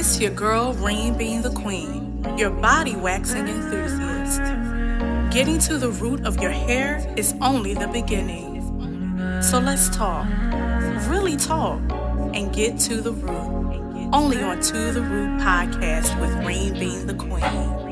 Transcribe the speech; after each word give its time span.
It's 0.00 0.18
your 0.18 0.30
girl, 0.30 0.72
Rain 0.72 1.18
being 1.18 1.42
the 1.42 1.50
queen, 1.50 2.24
your 2.38 2.48
body 2.48 2.96
waxing 2.96 3.46
enthusiast. 3.46 4.40
Getting 5.30 5.58
to 5.58 5.76
the 5.76 5.90
root 5.90 6.24
of 6.24 6.40
your 6.40 6.52
hair 6.52 7.04
is 7.18 7.34
only 7.42 7.74
the 7.74 7.86
beginning. 7.86 8.62
So 9.42 9.58
let's 9.58 9.94
talk, 9.94 10.26
really 11.06 11.36
talk, 11.36 11.80
and 12.32 12.50
get 12.50 12.78
to 12.78 13.02
the 13.02 13.12
root. 13.12 14.08
Only 14.14 14.42
on 14.42 14.62
To 14.62 14.90
the 14.90 15.02
Root 15.02 15.38
podcast 15.38 16.18
with 16.18 16.32
Rain 16.46 16.72
being 16.72 17.06
the 17.06 17.12
queen. 17.12 17.89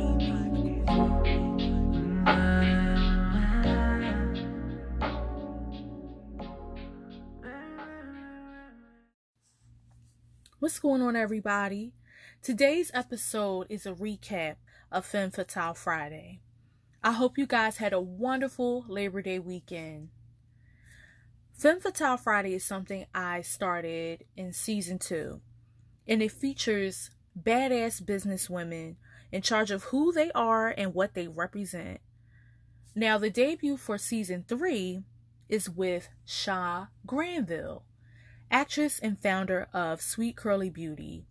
What's 10.78 10.84
going 10.84 11.02
on, 11.02 11.16
everybody? 11.16 11.92
Today's 12.40 12.92
episode 12.94 13.66
is 13.68 13.84
a 13.84 13.94
recap 13.94 14.58
of 14.92 15.04
Femme 15.04 15.32
Fatale 15.32 15.74
Friday. 15.74 16.38
I 17.02 17.10
hope 17.10 17.36
you 17.36 17.46
guys 17.46 17.78
had 17.78 17.92
a 17.92 18.00
wonderful 18.00 18.84
Labor 18.86 19.20
Day 19.20 19.40
weekend. 19.40 20.10
Femme 21.52 21.80
Fatale 21.80 22.16
Friday 22.16 22.54
is 22.54 22.64
something 22.64 23.06
I 23.12 23.40
started 23.40 24.22
in 24.36 24.52
season 24.52 25.00
two, 25.00 25.40
and 26.06 26.22
it 26.22 26.30
features 26.30 27.10
badass 27.36 28.06
business 28.06 28.48
women 28.48 28.98
in 29.32 29.42
charge 29.42 29.72
of 29.72 29.82
who 29.82 30.12
they 30.12 30.30
are 30.30 30.68
and 30.68 30.94
what 30.94 31.14
they 31.14 31.26
represent. 31.26 31.98
Now, 32.94 33.18
the 33.18 33.30
debut 33.30 33.78
for 33.78 33.98
season 33.98 34.44
three 34.46 35.02
is 35.48 35.68
with 35.68 36.08
Shaw 36.24 36.86
Granville 37.04 37.82
actress 38.50 38.98
and 38.98 39.18
founder 39.18 39.68
of 39.72 40.00
Sweet 40.00 40.36
Curly 40.36 40.70
Beauty. 40.70 41.26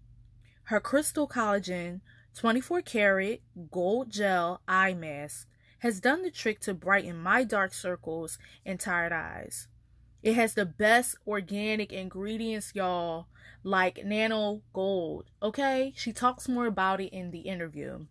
Her 0.64 0.80
crystal 0.80 1.28
collagen 1.28 2.02
24 2.36 2.82
karat 2.84 3.42
gold 3.72 4.12
gel 4.12 4.62
eye 4.68 4.94
mask 4.94 5.48
has 5.80 6.00
done 6.00 6.23
the 6.23 6.32
trick 6.32 6.60
to 6.60 6.73
brighten 6.73 7.18
my 7.18 7.44
dark 7.44 7.73
circles 7.73 8.38
and 8.66 8.80
tired 8.80 9.12
eyes. 9.12 9.68
It 10.22 10.34
has 10.36 10.54
the 10.54 10.66
best 10.66 11.16
organic 11.26 11.92
ingredients, 11.92 12.72
y'all, 12.76 13.28
like 13.64 14.04
nano 14.04 14.62
gold. 14.73 15.26
Okay? 15.42 15.94
She 15.95 16.12
talks 16.12 16.48
more 16.48 16.66
about 16.66 17.00
it 17.00 17.14
in 17.14 17.32
the 17.32 17.42
interview. 17.42 18.06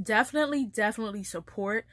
Definitely, 0.00 0.64
definitely 0.64 1.22
support. 1.22 1.86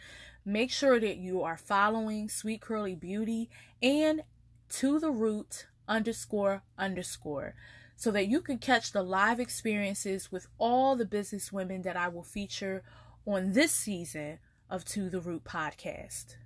Make 0.45 0.71
sure 0.71 0.99
that 0.99 1.17
you 1.17 1.41
are 1.43 1.57
following 1.57 2.29
Sweet 2.29 2.61
Curly 2.61 2.95
Beauty 2.95 3.49
and 3.81 4.23
To 4.69 4.99
the 4.99 5.11
Root 5.11 5.67
underscore 5.89 6.63
underscore 6.77 7.55
so 7.99 8.11
that 8.11 8.27
you 8.27 8.39
can 8.39 8.57
catch 8.57 8.93
the 8.93 9.03
live 9.03 9.41
experiences 9.41 10.31
with 10.31 10.47
all 10.57 10.95
the 10.95 11.05
business 11.05 11.51
women 11.51 11.81
that 11.81 11.97
I 11.97 12.07
will 12.07 12.23
feature 12.23 12.81
on 13.25 13.51
this 13.51 13.73
season 13.73 14.39
of 14.69 14.85
To 14.85 15.09
the 15.09 15.19
Root 15.19 15.43
podcast. 15.43 16.37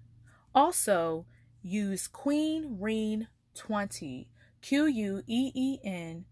Also, 0.55 1.27
use 1.61 2.07
Queen 2.07 2.77
Reen 2.79 3.27
20, 3.53 4.29
Q 4.61 4.85
U 4.87 5.23
E 5.27 5.51
E 5.53 5.79
N 5.83 6.25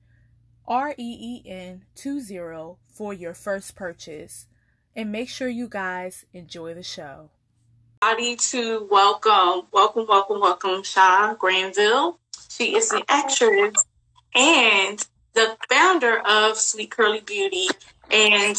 R 0.67 0.95
E 0.97 1.41
E 1.45 1.49
N 1.49 1.85
20 1.95 2.77
for 2.87 3.13
your 3.13 3.35
first 3.35 3.75
purchase. 3.75 4.47
And 4.95 5.11
make 5.11 5.29
sure 5.29 5.47
you 5.47 5.69
guys 5.69 6.25
enjoy 6.33 6.73
the 6.73 6.83
show. 6.83 7.29
Body 8.01 8.35
to 8.37 8.87
welcome, 8.89 9.67
welcome, 9.71 10.07
welcome, 10.07 10.39
welcome, 10.39 10.81
Sha 10.81 11.35
Granville. 11.35 12.20
She 12.51 12.75
is 12.75 12.91
an 12.91 13.03
actress 13.07 13.85
and 14.35 15.07
the 15.33 15.55
founder 15.69 16.19
of 16.19 16.57
Sweet 16.57 16.91
Curly 16.91 17.21
Beauty. 17.21 17.69
And 18.11 18.57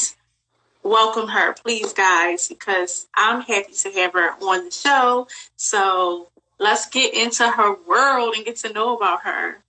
welcome 0.82 1.28
her, 1.28 1.52
please, 1.52 1.92
guys, 1.92 2.48
because 2.48 3.06
I'm 3.14 3.42
happy 3.42 3.74
to 3.74 3.90
have 3.90 4.14
her 4.14 4.30
on 4.42 4.64
the 4.64 4.70
show. 4.70 5.28
So 5.56 6.28
let's 6.58 6.88
get 6.88 7.12
into 7.12 7.50
her 7.50 7.76
world 7.86 8.34
and 8.34 8.46
get 8.46 8.56
to 8.58 8.72
know 8.72 8.96
about 8.96 9.24
her. 9.24 9.62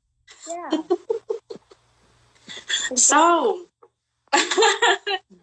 Yeah. 0.47 0.69
so, 2.95 3.65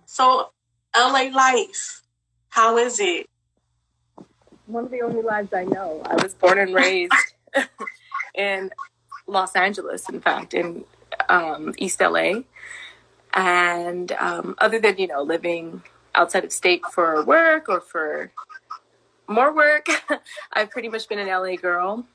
so 0.07 0.53
LA 0.97 1.29
life, 1.35 2.01
how 2.49 2.79
is 2.79 2.99
it? 2.99 3.29
One 4.65 4.85
of 4.85 4.91
the 4.91 5.03
only 5.03 5.21
lives 5.21 5.53
I 5.53 5.65
know. 5.65 6.01
I 6.07 6.15
was 6.15 6.33
born 6.33 6.59
and 6.59 6.75
raised 6.75 7.13
in 8.35 8.71
Los 9.27 9.55
Angeles, 9.55 10.09
in 10.09 10.21
fact, 10.21 10.55
in 10.55 10.85
um, 11.29 11.75
East 11.79 12.01
LA. 12.01 12.43
And 13.35 14.13
um, 14.13 14.55
other 14.59 14.79
than, 14.81 14.99
you 14.99 15.07
know, 15.07 15.23
living 15.23 15.83
outside 16.15 16.45
of 16.45 16.53
state 16.53 16.83
for 16.93 17.25
work 17.25 17.69
or 17.69 17.81
for 17.81 18.33
more 19.29 19.55
work, 19.55 19.87
I've 20.53 20.71
pretty 20.71 20.89
much 20.89 21.09
been 21.09 21.19
an 21.19 21.29
LA 21.29 21.57
girl. 21.57 22.07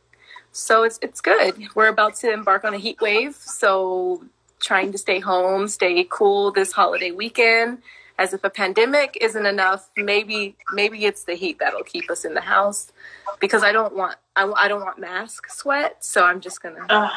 So 0.51 0.83
it's 0.83 0.99
it's 1.01 1.19
good. 1.19 1.55
We're 1.75 1.89
about 1.89 2.15
to 2.17 2.31
embark 2.31 2.63
on 2.63 2.73
a 2.73 2.77
heat 2.77 3.01
wave, 3.01 3.35
so 3.35 4.23
trying 4.61 4.93
to 4.93 4.97
stay 4.97 5.19
home, 5.19 5.67
stay 5.67 6.05
cool 6.09 6.51
this 6.51 6.71
holiday 6.71 7.11
weekend 7.11 7.79
as 8.17 8.33
if 8.33 8.43
a 8.43 8.49
pandemic 8.49 9.17
isn't 9.21 9.45
enough 9.45 9.89
maybe 9.97 10.55
maybe 10.71 11.05
it's 11.05 11.23
the 11.23 11.33
heat 11.33 11.59
that'll 11.59 11.83
keep 11.83 12.09
us 12.09 12.25
in 12.25 12.33
the 12.33 12.41
house. 12.41 12.91
Because 13.39 13.63
i 13.63 13.71
don't 13.71 13.95
want 13.95 14.17
i, 14.35 14.45
I 14.45 14.67
don't 14.67 14.81
want 14.81 14.99
mask 14.99 15.49
sweat 15.49 16.03
so 16.03 16.23
i'm 16.23 16.39
just 16.39 16.61
gonna 16.61 16.85
uh. 16.89 17.09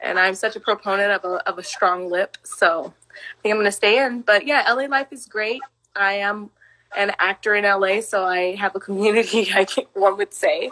and 0.00 0.18
i'm 0.18 0.34
such 0.34 0.56
a 0.56 0.60
proponent 0.60 1.12
of 1.12 1.24
a, 1.24 1.48
of 1.48 1.58
a 1.58 1.62
strong 1.62 2.08
lip 2.10 2.36
so 2.42 2.94
i 3.12 3.42
think 3.42 3.52
i'm 3.52 3.58
gonna 3.58 3.72
stay 3.72 4.04
in. 4.04 4.22
But 4.22 4.46
yeah 4.46 4.70
la 4.72 4.84
life 4.84 5.08
is 5.12 5.26
great. 5.26 5.60
I 5.94 6.14
am 6.14 6.50
an 6.96 7.12
actor 7.18 7.54
in 7.54 7.64
la 7.64 8.00
so 8.00 8.24
i 8.24 8.54
have 8.56 8.74
a 8.74 8.80
community 8.80 9.48
i 9.54 9.64
can, 9.64 9.84
one 9.94 10.16
would 10.16 10.34
say. 10.34 10.70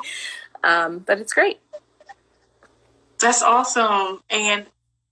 Um, 0.65 0.99
but 0.99 1.19
it's 1.19 1.33
great. 1.33 1.61
That's 3.21 3.43
awesome. 3.43 4.23
And 4.31 4.67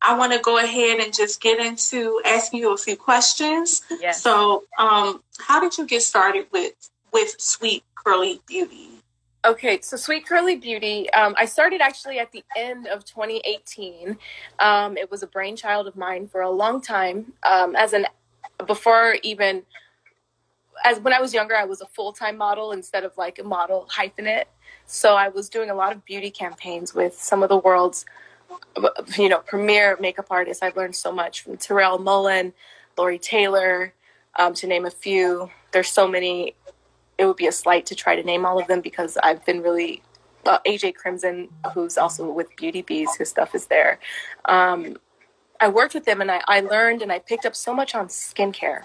I 0.06 0.16
want 0.16 0.32
to 0.32 0.38
go 0.38 0.58
ahead 0.58 1.00
and 1.00 1.12
just 1.12 1.40
get 1.40 1.58
into 1.58 2.20
asking 2.24 2.60
you 2.60 2.72
a 2.72 2.76
few 2.76 2.96
questions. 2.96 3.82
Yes. 4.00 4.22
So, 4.22 4.64
um, 4.78 5.22
how 5.38 5.60
did 5.60 5.76
you 5.76 5.86
get 5.86 6.02
started 6.02 6.46
with 6.52 6.74
with 7.12 7.34
Sweet 7.40 7.82
Curly 7.94 8.40
Beauty? 8.46 8.90
Okay, 9.44 9.80
so 9.80 9.96
Sweet 9.96 10.26
Curly 10.26 10.56
Beauty, 10.56 11.08
um, 11.10 11.34
I 11.38 11.44
started 11.44 11.80
actually 11.80 12.18
at 12.18 12.32
the 12.32 12.42
end 12.56 12.88
of 12.88 13.04
2018. 13.04 14.18
Um, 14.58 14.96
it 14.96 15.10
was 15.10 15.22
a 15.22 15.26
brainchild 15.26 15.86
of 15.86 15.96
mine 15.96 16.26
for 16.26 16.40
a 16.40 16.50
long 16.50 16.80
time. 16.80 17.32
Um, 17.44 17.76
as 17.76 17.92
an 17.92 18.06
before 18.66 19.16
even 19.22 19.62
as 20.84 21.00
when 21.00 21.12
I 21.12 21.20
was 21.20 21.34
younger, 21.34 21.56
I 21.56 21.64
was 21.64 21.80
a 21.80 21.86
full 21.86 22.12
time 22.12 22.36
model 22.36 22.72
instead 22.72 23.04
of 23.04 23.16
like 23.16 23.38
a 23.38 23.44
model 23.44 23.88
hyphenate. 23.90 24.44
So 24.86 25.16
I 25.16 25.28
was 25.28 25.48
doing 25.48 25.70
a 25.70 25.74
lot 25.74 25.92
of 25.92 26.04
beauty 26.04 26.30
campaigns 26.30 26.94
with 26.94 27.14
some 27.14 27.42
of 27.42 27.48
the 27.48 27.58
world's 27.58 28.04
you 29.16 29.28
know, 29.28 29.38
premier 29.38 29.96
makeup 30.00 30.26
artists. 30.30 30.62
I've 30.62 30.76
learned 30.76 30.96
so 30.96 31.12
much 31.12 31.42
from 31.42 31.56
Terrell 31.56 31.98
Mullen, 31.98 32.52
Lori 32.96 33.18
Taylor, 33.18 33.92
um, 34.38 34.54
to 34.54 34.66
name 34.66 34.86
a 34.86 34.90
few. 34.90 35.50
There's 35.72 35.88
so 35.88 36.06
many. 36.08 36.54
It 37.18 37.24
would 37.24 37.36
be 37.36 37.46
a 37.46 37.52
slight 37.52 37.86
to 37.86 37.94
try 37.94 38.16
to 38.16 38.22
name 38.22 38.44
all 38.44 38.58
of 38.58 38.66
them 38.66 38.80
because 38.80 39.16
I've 39.22 39.44
been 39.46 39.62
really 39.62 40.02
uh, 40.44 40.58
AJ 40.66 40.94
Crimson, 40.94 41.48
who's 41.74 41.96
also 41.96 42.30
with 42.30 42.54
Beauty 42.56 42.82
Bees. 42.82 43.14
His 43.16 43.28
stuff 43.28 43.54
is 43.54 43.66
there. 43.66 43.98
Um, 44.44 44.96
I 45.60 45.68
worked 45.68 45.94
with 45.94 46.04
them 46.04 46.20
and 46.20 46.30
I, 46.30 46.40
I 46.46 46.60
learned 46.60 47.02
and 47.02 47.12
I 47.12 47.18
picked 47.18 47.46
up 47.46 47.56
so 47.56 47.74
much 47.74 47.94
on 47.94 48.08
skincare, 48.08 48.82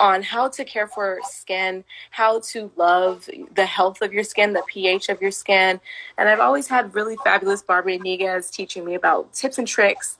on 0.00 0.22
how 0.22 0.48
to 0.48 0.64
care 0.64 0.86
for 0.86 1.18
skin, 1.24 1.84
how 2.10 2.40
to 2.40 2.70
love 2.76 3.28
the 3.54 3.66
health 3.66 4.02
of 4.02 4.12
your 4.12 4.24
skin, 4.24 4.52
the 4.52 4.62
pH 4.66 5.08
of 5.08 5.20
your 5.20 5.30
skin. 5.30 5.80
And 6.18 6.28
I've 6.28 6.40
always 6.40 6.68
had 6.68 6.94
really 6.94 7.16
fabulous 7.24 7.62
Barbara 7.62 7.98
Iniguez 7.98 8.50
teaching 8.50 8.84
me 8.84 8.94
about 8.94 9.32
tips 9.32 9.58
and 9.58 9.66
tricks 9.66 10.18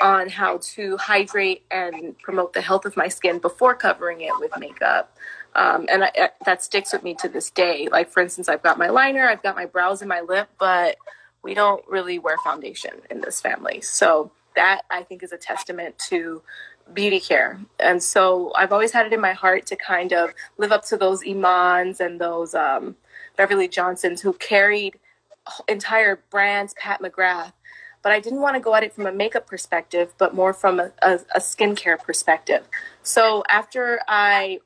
on 0.00 0.28
how 0.28 0.58
to 0.62 0.96
hydrate 0.96 1.64
and 1.70 2.18
promote 2.18 2.52
the 2.52 2.60
health 2.60 2.84
of 2.84 2.96
my 2.96 3.08
skin 3.08 3.38
before 3.38 3.74
covering 3.74 4.20
it 4.20 4.32
with 4.40 4.50
makeup. 4.58 5.16
Um, 5.54 5.86
and 5.90 6.04
I, 6.04 6.10
I, 6.16 6.30
that 6.44 6.62
sticks 6.62 6.92
with 6.92 7.02
me 7.02 7.14
to 7.20 7.28
this 7.28 7.50
day. 7.50 7.88
Like, 7.90 8.10
for 8.10 8.20
instance, 8.22 8.48
I've 8.48 8.62
got 8.62 8.78
my 8.78 8.88
liner, 8.88 9.28
I've 9.28 9.42
got 9.42 9.54
my 9.54 9.66
brows 9.66 10.02
and 10.02 10.08
my 10.08 10.20
lip, 10.20 10.48
but 10.58 10.96
we 11.42 11.54
don't 11.54 11.86
really 11.88 12.18
wear 12.18 12.36
foundation 12.38 12.92
in 13.10 13.20
this 13.20 13.40
family. 13.40 13.80
So, 13.80 14.32
that 14.56 14.82
I 14.90 15.02
think 15.02 15.22
is 15.22 15.32
a 15.32 15.38
testament 15.38 15.98
to 16.10 16.42
beauty 16.92 17.20
care. 17.20 17.60
And 17.78 18.02
so 18.02 18.52
I've 18.56 18.72
always 18.72 18.92
had 18.92 19.06
it 19.06 19.12
in 19.12 19.20
my 19.20 19.32
heart 19.32 19.66
to 19.66 19.76
kind 19.76 20.12
of 20.12 20.30
live 20.58 20.72
up 20.72 20.84
to 20.86 20.96
those 20.96 21.22
Imans 21.22 22.00
and 22.00 22.20
those 22.20 22.54
um, 22.54 22.96
Beverly 23.36 23.68
Johnsons 23.68 24.20
who 24.20 24.32
carried 24.34 24.98
entire 25.68 26.20
brands, 26.30 26.74
Pat 26.74 27.00
McGrath. 27.00 27.52
But 28.02 28.12
I 28.12 28.18
didn't 28.18 28.40
want 28.40 28.56
to 28.56 28.60
go 28.60 28.74
at 28.74 28.82
it 28.82 28.92
from 28.92 29.06
a 29.06 29.12
makeup 29.12 29.46
perspective, 29.46 30.12
but 30.18 30.34
more 30.34 30.52
from 30.52 30.80
a, 30.80 30.90
a, 31.02 31.20
a 31.36 31.40
skincare 31.40 31.98
perspective. 32.02 32.66
So 33.02 33.44
after 33.48 34.00
I, 34.08 34.58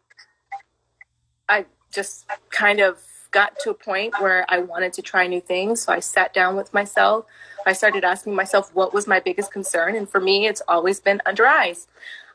I 1.48 1.66
just 1.92 2.26
kind 2.50 2.80
of 2.80 2.98
got 3.30 3.58
to 3.60 3.70
a 3.70 3.74
point 3.74 4.14
where 4.20 4.44
I 4.48 4.58
wanted 4.58 4.92
to 4.94 5.02
try 5.02 5.26
new 5.26 5.40
things. 5.40 5.82
So 5.82 5.92
I 5.92 6.00
sat 6.00 6.32
down 6.32 6.56
with 6.56 6.72
myself. 6.72 7.26
I 7.66 7.72
started 7.72 8.04
asking 8.04 8.34
myself 8.34 8.74
what 8.74 8.94
was 8.94 9.06
my 9.06 9.20
biggest 9.20 9.52
concern. 9.52 9.96
And 9.96 10.08
for 10.08 10.20
me, 10.20 10.46
it's 10.46 10.62
always 10.68 11.00
been 11.00 11.20
under 11.26 11.46
eyes. 11.46 11.88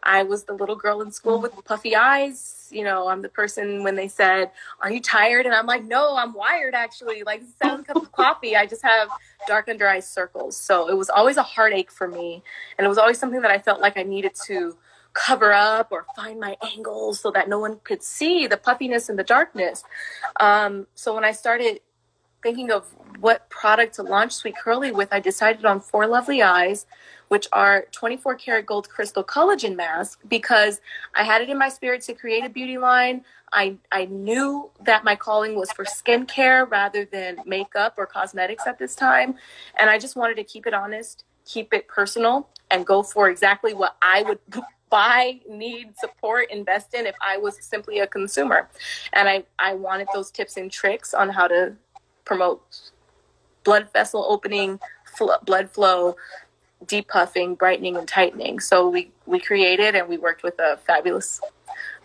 I 0.04 0.24
was 0.24 0.44
the 0.44 0.54
little 0.54 0.76
girl 0.76 1.02
in 1.02 1.12
school 1.12 1.40
with 1.40 1.52
mm-hmm. 1.52 1.62
puffy 1.62 1.96
eyes. 1.96 2.68
You 2.72 2.84
know, 2.84 3.08
I'm 3.08 3.22
the 3.22 3.30
person 3.30 3.84
when 3.84 3.96
they 3.96 4.08
said, 4.08 4.52
Are 4.82 4.92
you 4.92 5.02
tired? 5.02 5.46
And 5.46 5.54
I'm 5.54 5.66
like, 5.66 5.84
No, 5.84 6.16
I'm 6.16 6.34
wired 6.34 6.74
actually. 6.74 7.24
Like, 7.24 7.44
seven 7.62 7.84
cups 7.84 8.02
of 8.02 8.12
coffee. 8.12 8.56
I 8.56 8.66
just 8.66 8.82
have 8.84 9.10
dark 9.48 9.68
under 9.70 9.88
eye 9.88 10.00
circles. 10.00 10.58
So 10.58 10.90
it 10.90 10.98
was 10.98 11.10
always 11.10 11.38
a 11.38 11.44
heartache 11.44 11.92
for 11.92 12.08
me. 12.08 12.44
And 12.78 12.86
it 12.86 12.90
was 12.90 12.98
always 12.98 13.20
something 13.20 13.42
that 13.42 13.52
I 13.52 13.60
felt 13.60 13.82
like 13.82 13.98
I 13.98 14.04
needed 14.04 14.32
to 14.48 14.76
cover 15.14 15.52
up 15.52 15.92
or 15.92 16.06
find 16.16 16.40
my 16.40 16.58
angles 16.62 17.20
so 17.20 17.32
that 17.32 17.50
no 17.50 17.60
one 17.60 17.80
could 17.84 18.02
see 18.04 18.48
the 18.48 18.58
puffiness 18.58 19.10
and 19.10 19.20
the 19.20 19.24
darkness. 19.24 19.84
Um, 20.40 20.88
so 20.96 21.14
when 21.14 21.26
I 21.26 21.32
started 21.32 21.82
thinking 22.42 22.72
of 22.72 22.86
what 23.20 23.50
product 23.50 23.96
to 23.96 24.04
launch 24.04 24.34
Sweet 24.34 24.56
Curly 24.58 24.92
with, 24.92 25.10
I 25.12 25.20
decided 25.20 25.66
on 25.66 25.80
Four 25.80 26.08
Lovely 26.08 26.42
Eyes, 26.42 26.86
which 27.28 27.48
are 27.52 27.86
24 27.92 28.36
karat 28.36 28.66
gold 28.66 28.90
crystal 28.90 29.24
collagen 29.24 29.76
mask 29.76 30.20
because 30.28 30.82
I 31.16 31.24
had 31.24 31.42
it 31.42 31.50
in 31.50 31.58
my 31.58 31.70
spirit 31.70 32.02
to 32.04 32.14
create 32.14 32.44
a 32.44 32.50
beauty 32.50 32.78
line. 32.78 33.24
I, 33.54 33.78
I 33.92 34.06
knew 34.06 34.72
that 34.86 35.04
my 35.04 35.16
calling 35.16 35.56
was 35.56 35.72
for 35.72 35.86
skincare 35.86 36.70
rather 36.70 37.06
than 37.06 37.38
makeup 37.46 37.96
or 37.98 38.06
cosmetics 38.06 38.66
at 38.66 38.80
this 38.80 38.96
time. 38.96 39.36
And 39.78 39.90
I 39.90 40.00
just 40.00 40.16
wanted 40.16 40.36
to 40.36 40.44
keep 40.44 40.66
it 40.66 40.74
honest, 40.74 41.26
keep 41.46 41.74
it 41.74 41.88
personal, 41.88 42.50
and 42.70 42.86
go 42.86 43.04
for 43.04 43.30
exactly 43.30 43.74
what 43.74 43.98
I 44.02 44.24
would 44.24 44.40
buy, 44.92 45.40
need, 45.50 45.98
support, 45.98 46.52
invest 46.52 46.94
in 46.94 47.08
if 47.08 47.16
I 47.20 47.38
was 47.38 47.58
simply 47.66 48.00
a 48.00 48.08
consumer. 48.08 48.70
And 49.14 49.28
I, 49.28 49.44
I 49.58 49.74
wanted 49.74 50.08
those 50.14 50.30
tips 50.30 50.58
and 50.58 50.72
tricks 50.72 51.16
on 51.16 51.30
how 51.30 51.48
to 51.48 51.74
promote 52.26 52.62
blood 53.64 53.88
vessel 53.94 54.26
opening, 54.30 54.80
fl- 55.18 55.32
blood 55.46 55.72
flow, 55.72 56.16
depuffing, 56.86 57.58
brightening, 57.58 57.96
and 57.98 58.08
tightening. 58.08 58.60
So 58.60 58.90
we 58.90 59.12
we 59.26 59.40
created 59.40 59.96
and 59.96 60.08
we 60.08 60.18
worked 60.18 60.44
with 60.44 60.60
a 60.60 60.78
fabulous 60.86 61.42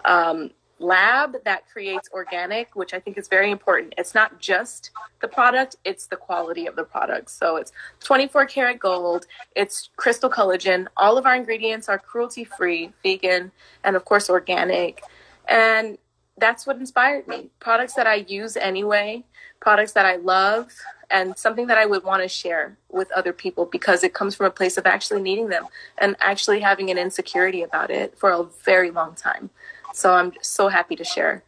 um, 0.05 0.51
lab 0.79 1.37
that 1.45 1.67
creates 1.69 2.09
organic, 2.13 2.75
which 2.77 2.93
I 2.93 3.01
think 3.01 3.17
is 3.17 3.29
very 3.29 3.51
important. 3.51 3.95
It's 3.97 4.15
not 4.15 4.39
just 4.39 4.91
the 5.21 5.29
product, 5.29 5.77
it's 5.85 6.07
the 6.07 6.17
quality 6.17 6.67
of 6.67 6.77
the 6.77 6.85
product. 6.85 7.31
So 7.31 7.57
it's 7.57 7.73
24 8.01 8.47
karat 8.47 8.79
gold, 8.79 9.27
it's 9.55 9.91
crystal 9.97 10.31
collagen. 10.31 10.87
All 10.97 11.17
of 11.17 11.27
our 11.27 11.35
ingredients 11.35 11.89
are 11.89 11.99
cruelty 11.99 12.45
free, 12.45 12.93
vegan, 13.03 13.53
and 13.85 13.97
of 13.97 14.05
course 14.05 14.29
organic. 14.29 15.03
And 15.49 15.99
that's 16.39 16.67
what 16.67 16.77
inspired 16.77 17.27
me. 17.27 17.49
Products 17.61 17.95
that 17.95 18.07
I 18.07 18.17
use 18.17 18.57
anyway, 18.57 19.25
products 19.61 19.93
that 19.93 20.05
I 20.05 20.17
love, 20.17 20.71
and 21.11 21.37
something 21.39 21.67
that 21.69 21.79
I 21.79 21.87
would 21.87 22.05
want 22.05 22.23
to 22.23 22.29
share 22.29 22.77
with 22.91 23.11
other 23.13 23.33
people 23.33 23.65
because 23.65 24.03
it 24.03 24.13
comes 24.13 24.35
from 24.35 24.47
a 24.47 24.51
place 24.51 24.77
of 24.77 24.87
actually 24.87 25.23
needing 25.23 25.49
them 25.49 25.67
and 25.99 26.17
actually 26.21 26.61
having 26.61 26.91
an 26.91 26.99
insecurity 26.99 27.63
about 27.63 27.91
it 27.91 28.19
for 28.19 28.31
a 28.31 28.43
very 28.65 28.91
long 28.91 29.15
time. 29.15 29.51
So 29.97 30.13
I'm 30.13 30.35
so 30.43 30.69
happy 30.69 30.95
to 30.97 31.05
share. 31.05 31.43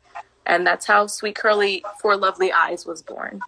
And 0.47 0.67
that's 0.67 0.87
how 0.87 1.07
Sweet 1.07 1.35
Curly 1.35 1.85
Four 2.01 2.17
Lovely 2.17 2.51
Eyes 2.51 2.87
was 2.87 3.03
born. 3.03 3.43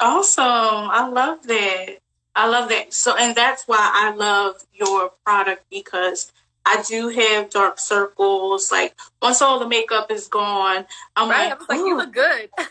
Awesome. 0.00 0.44
I 0.44 1.08
love 1.08 1.46
that. 1.46 1.98
I 2.34 2.48
love 2.48 2.70
that. 2.70 2.92
So, 2.92 3.16
and 3.16 3.36
that's 3.36 3.62
why 3.68 3.78
I 3.78 4.12
love 4.12 4.56
your 4.72 5.12
product 5.24 5.66
because 5.70 6.32
I 6.66 6.82
do 6.82 7.08
have 7.10 7.50
dark 7.50 7.78
circles. 7.78 8.72
Like 8.72 8.98
once 9.22 9.40
all 9.40 9.60
the 9.60 9.68
makeup 9.68 10.10
is 10.10 10.26
gone, 10.26 10.86
I'm 11.14 11.30
right. 11.30 11.50
like, 11.50 11.52
I 11.52 11.54
was 11.54 11.68
like, 11.68 11.78
you 11.78 11.96
look 11.96 12.12
good. 12.12 12.50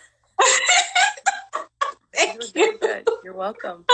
Thank 2.13 2.53
you. 2.53 2.77
Good. 2.79 3.07
You're 3.23 3.33
welcome. 3.33 3.85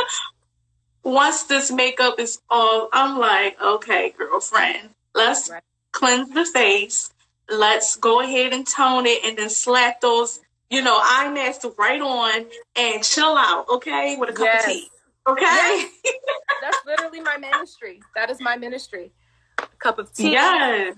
Once 1.03 1.43
this 1.43 1.71
makeup 1.71 2.19
is 2.19 2.41
off, 2.49 2.89
I'm 2.91 3.19
like, 3.19 3.61
okay, 3.61 4.15
girlfriend, 4.17 4.89
let's 5.13 5.47
right. 5.51 5.61
cleanse 5.91 6.31
the 6.31 6.45
face. 6.45 7.11
Let's 7.51 7.95
go 7.95 8.21
ahead 8.21 8.53
and 8.53 8.67
tone 8.67 9.05
it 9.05 9.23
and 9.23 9.37
then 9.37 9.49
slap 9.49 10.01
those, 10.01 10.39
you 10.69 10.81
know, 10.81 10.99
eye 11.01 11.31
masks 11.33 11.65
right 11.77 12.01
on 12.01 12.45
and 12.75 13.03
chill 13.03 13.35
out, 13.37 13.65
okay, 13.69 14.15
with 14.17 14.29
a 14.29 14.33
cup 14.33 14.45
yes. 14.45 14.65
of 14.65 14.71
tea. 14.71 14.87
Okay. 15.27 15.41
Yes. 15.43 15.91
That's 16.61 16.77
literally 16.85 17.21
my 17.21 17.37
ministry. 17.37 18.01
That 18.15 18.29
is 18.29 18.39
my 18.41 18.57
ministry. 18.57 19.11
A 19.59 19.67
cup 19.79 19.99
of 19.99 20.13
tea. 20.13 20.31
Yes. 20.31 20.95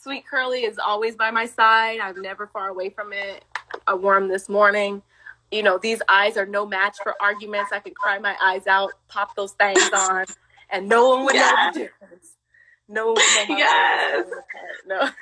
Sweet 0.00 0.24
Curly 0.26 0.64
is 0.64 0.78
always 0.78 1.16
by 1.16 1.30
my 1.30 1.46
side. 1.46 1.98
I'm 2.00 2.20
never 2.22 2.46
far 2.46 2.68
away 2.68 2.90
from 2.90 3.12
it. 3.12 3.44
I 3.86 3.94
wore 3.94 4.18
them 4.18 4.28
this 4.28 4.48
morning 4.48 5.02
you 5.50 5.62
know, 5.62 5.78
these 5.78 6.02
eyes 6.08 6.36
are 6.36 6.46
no 6.46 6.66
match 6.66 6.96
for 7.02 7.14
arguments. 7.20 7.72
I 7.72 7.80
could 7.80 7.94
cry 7.94 8.18
my 8.18 8.36
eyes 8.42 8.66
out, 8.66 8.92
pop 9.08 9.34
those 9.34 9.52
things 9.52 9.88
on, 9.94 10.26
and 10.70 10.88
no 10.88 11.08
one 11.10 11.24
would 11.24 11.34
yes. 11.34 11.54
know 11.54 11.72
the 11.72 11.86
difference. 11.86 12.36
No, 12.88 13.14
no 13.14 13.44
yes. 13.48 14.26
no. 14.86 15.08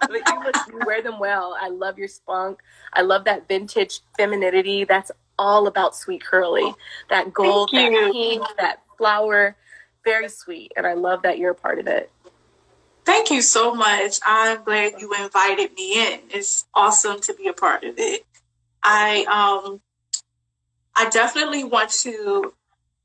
but 0.00 0.28
you, 0.28 0.44
look, 0.44 0.54
you 0.68 0.80
wear 0.86 1.02
them 1.02 1.18
well. 1.18 1.56
I 1.60 1.68
love 1.68 1.98
your 1.98 2.08
spunk. 2.08 2.60
I 2.92 3.02
love 3.02 3.24
that 3.24 3.48
vintage 3.48 4.00
femininity. 4.16 4.84
That's 4.84 5.10
all 5.38 5.66
about 5.66 5.94
sweet 5.94 6.24
curly. 6.24 6.74
That 7.08 7.32
gold, 7.32 7.70
that 7.72 8.12
pink, 8.12 8.42
that 8.58 8.82
flower. 8.98 9.56
Very 10.04 10.28
sweet. 10.28 10.72
And 10.76 10.86
I 10.86 10.94
love 10.94 11.22
that 11.22 11.38
you're 11.38 11.52
a 11.52 11.54
part 11.54 11.78
of 11.78 11.86
it. 11.86 12.10
Thank 13.04 13.30
you 13.30 13.42
so 13.42 13.74
much. 13.74 14.20
I'm 14.24 14.62
glad 14.64 14.92
you 14.98 15.12
invited 15.14 15.74
me 15.74 16.14
in. 16.14 16.20
It's 16.30 16.66
awesome 16.74 17.20
to 17.20 17.34
be 17.34 17.48
a 17.48 17.52
part 17.52 17.84
of 17.84 17.98
it. 17.98 18.24
I 18.82 19.24
um 19.24 19.80
I 20.94 21.08
definitely 21.08 21.64
want 21.64 21.90
to, 22.02 22.52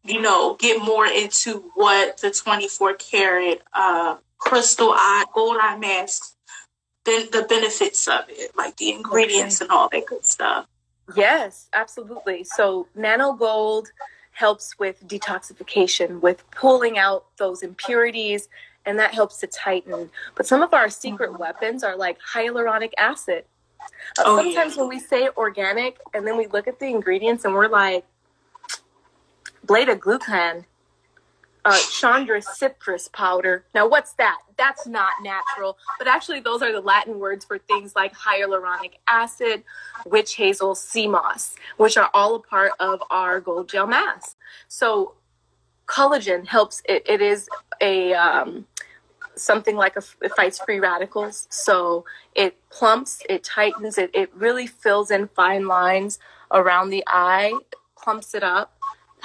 you 0.06 0.22
know, 0.22 0.56
get 0.56 0.81
more 0.81 1.07
into 1.07 1.72
what 1.74 2.18
the 2.18 2.31
24 2.31 2.94
karat 2.96 3.62
uh, 3.74 4.18
crystal 4.38 4.92
eye 4.92 5.25
gold 5.34 5.57
eye 5.60 5.78
masks, 5.78 6.36
the, 7.06 7.28
the 7.31 7.44
benefits 7.44 8.07
of 8.07 8.25
it, 8.30 8.56
like 8.56 8.78
the 8.78 8.92
ingredients 8.92 9.62
okay. 9.62 9.66
and 9.66 9.72
all 9.72 9.90
that 9.90 10.06
good 10.06 10.25
stuff. 10.25 10.68
Yes, 11.16 11.68
absolutely. 11.74 12.44
So 12.44 12.88
nano 12.96 13.34
gold 13.34 13.90
helps 14.31 14.78
with 14.78 15.07
detoxification, 15.07 16.22
with 16.22 16.50
pulling 16.52 16.98
out 16.98 17.25
those 17.38 17.63
impurities, 17.63 18.48
and 18.86 19.00
that 19.00 19.13
helps 19.13 19.40
to 19.40 19.48
tighten. 19.48 20.10
But 20.36 20.46
some 20.46 20.62
of 20.62 20.74
our 20.74 20.90
secret 20.90 21.31
mm-hmm. 21.31 21.42
weapons 21.42 21.84
are 21.84 21.96
like 21.96 22.18
hyaluronic 22.34 22.92
acid. 22.98 23.46
Uh, 24.18 24.24
oh, 24.25 24.38
sometimes 24.38 24.75
yeah. 24.75 24.81
when 24.81 24.90
we 24.90 25.00
say 25.00 25.30
organic 25.38 26.00
and 26.13 26.25
then 26.25 26.38
we 26.38 26.48
look 26.48 26.68
at 26.68 26.80
the 26.80 26.88
ingredients 26.88 27.46
and 27.46 27.54
we're 27.54 27.68
like, 27.68 28.06
Beta 29.65 29.95
glucan, 29.95 30.65
uh, 31.63 31.71
Chondrus 31.71 32.45
crispus 32.45 33.07
powder. 33.09 33.66
Now, 33.73 33.87
what's 33.87 34.13
that? 34.13 34.40
That's 34.57 34.85
not 34.85 35.13
natural, 35.23 35.78
but 35.97 36.07
actually, 36.07 36.40
those 36.40 36.61
are 36.61 36.71
the 36.71 36.81
Latin 36.81 37.19
words 37.19 37.44
for 37.44 37.57
things 37.57 37.95
like 37.95 38.13
hyaluronic 38.13 38.94
acid, 39.07 39.63
witch 40.06 40.35
hazel, 40.35 40.75
sea 40.75 41.07
moss, 41.07 41.56
which 41.78 41.97
are 41.97 42.09
all 42.13 42.35
a 42.35 42.40
part 42.40 42.73
of 42.80 43.01
our 43.09 43.40
gold 43.40 43.69
gel 43.69 43.87
mask. 43.87 44.37
So, 44.68 45.13
collagen 45.87 46.45
helps. 46.45 46.81
It, 46.87 47.04
it 47.07 47.21
is 47.21 47.49
a 47.81 48.13
um, 48.13 48.66
something 49.35 49.75
like 49.75 49.95
a, 49.95 50.04
it 50.21 50.31
fights 50.35 50.59
free 50.59 50.80
radicals. 50.80 51.47
So 51.49 52.06
it 52.33 52.57
plumps, 52.69 53.21
it 53.30 53.44
tightens, 53.44 53.97
it, 53.97 54.11
it 54.13 54.33
really 54.33 54.68
fills 54.68 55.11
in 55.11 55.28
fine 55.30 55.68
lines 55.68 56.19
around 56.51 56.90
the 56.90 57.04
eye, 57.07 57.54
plumps 57.97 58.33
it 58.33 58.44
up, 58.44 58.74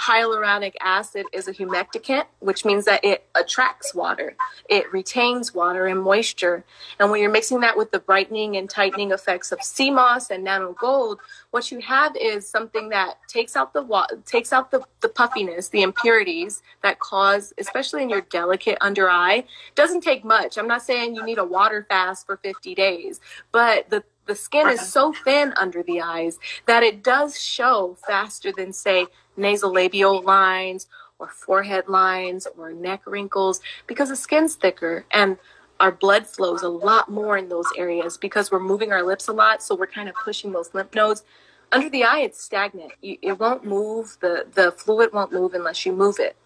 hyaluronic 0.00 0.74
acid 0.80 1.26
is 1.32 1.46
a 1.46 1.52
humectant, 1.52 2.24
which 2.38 2.64
means 2.64 2.86
that 2.86 3.04
it 3.04 3.26
attracts 3.34 3.94
water. 3.94 4.34
It 4.68 4.90
retains 4.92 5.54
water 5.54 5.86
and 5.86 6.02
moisture. 6.02 6.64
And 6.98 7.10
when 7.10 7.20
you're 7.20 7.30
mixing 7.30 7.60
that 7.60 7.76
with 7.76 7.90
the 7.90 7.98
brightening 7.98 8.56
and 8.56 8.68
tightening 8.68 9.12
effects 9.12 9.52
of 9.52 9.62
sea 9.62 9.90
moss 9.90 10.30
and 10.30 10.44
nano 10.44 10.74
gold, 10.80 11.20
what 11.50 11.70
you 11.70 11.80
have 11.80 12.16
is 12.16 12.48
something 12.48 12.88
that 12.90 13.16
takes 13.28 13.56
out 13.56 13.74
the 13.74 13.82
wa- 13.82 14.06
takes 14.24 14.52
out 14.52 14.70
the, 14.70 14.82
the 15.00 15.08
puffiness, 15.08 15.68
the 15.68 15.82
impurities 15.82 16.62
that 16.82 16.98
cause, 16.98 17.52
especially 17.58 18.02
in 18.02 18.08
your 18.10 18.22
delicate 18.22 18.78
under 18.80 19.10
eye. 19.10 19.44
Doesn't 19.74 20.02
take 20.02 20.24
much. 20.24 20.56
I'm 20.56 20.68
not 20.68 20.82
saying 20.82 21.14
you 21.14 21.24
need 21.24 21.38
a 21.38 21.44
water 21.44 21.84
fast 21.88 22.26
for 22.26 22.38
50 22.38 22.74
days, 22.74 23.20
but 23.52 23.90
the 23.90 24.02
the 24.26 24.34
skin 24.34 24.68
is 24.68 24.80
so 24.88 25.12
thin 25.12 25.52
under 25.56 25.82
the 25.82 26.00
eyes 26.00 26.38
that 26.66 26.82
it 26.82 27.02
does 27.02 27.40
show 27.40 27.96
faster 28.06 28.52
than 28.56 28.72
say 28.72 29.06
nasolabial 29.38 30.24
lines 30.24 30.86
or 31.18 31.28
forehead 31.28 31.88
lines 31.88 32.46
or 32.56 32.72
neck 32.72 33.02
wrinkles 33.06 33.60
because 33.86 34.08
the 34.08 34.16
skin's 34.16 34.54
thicker 34.54 35.04
and 35.10 35.36
our 35.80 35.92
blood 35.92 36.26
flows 36.26 36.62
a 36.62 36.68
lot 36.68 37.10
more 37.10 37.36
in 37.36 37.48
those 37.48 37.66
areas 37.76 38.16
because 38.16 38.50
we're 38.50 38.60
moving 38.60 38.92
our 38.92 39.02
lips 39.02 39.28
a 39.28 39.32
lot 39.32 39.62
so 39.62 39.74
we're 39.74 39.86
kind 39.86 40.08
of 40.08 40.14
pushing 40.14 40.52
those 40.52 40.72
lymph 40.74 40.94
nodes. 40.94 41.24
Under 41.72 41.88
the 41.88 42.04
eye 42.04 42.20
it's 42.20 42.42
stagnant. 42.42 42.92
It 43.02 43.38
won't 43.38 43.64
move. 43.64 44.18
The 44.20 44.46
the 44.52 44.72
fluid 44.72 45.12
won't 45.12 45.32
move 45.32 45.54
unless 45.54 45.86
you 45.86 45.92
move 45.92 46.18
it. 46.18 46.36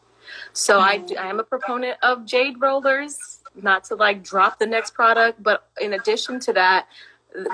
So 0.53 0.81
I, 0.81 0.99
hmm. 0.99 1.19
I 1.19 1.29
am 1.29 1.41
a 1.41 1.45
proponent 1.45 1.99
of 2.03 2.25
jade 2.25 2.61
rollers 2.61 3.41
not 3.61 3.85
to 3.85 3.95
like 3.95 4.23
drop 4.23 4.59
the 4.59 4.67
next 4.67 4.95
product 4.95 5.41
but 5.43 5.69
in 5.81 5.93
addition 5.93 6.41
to 6.41 6.53
that 6.53 6.89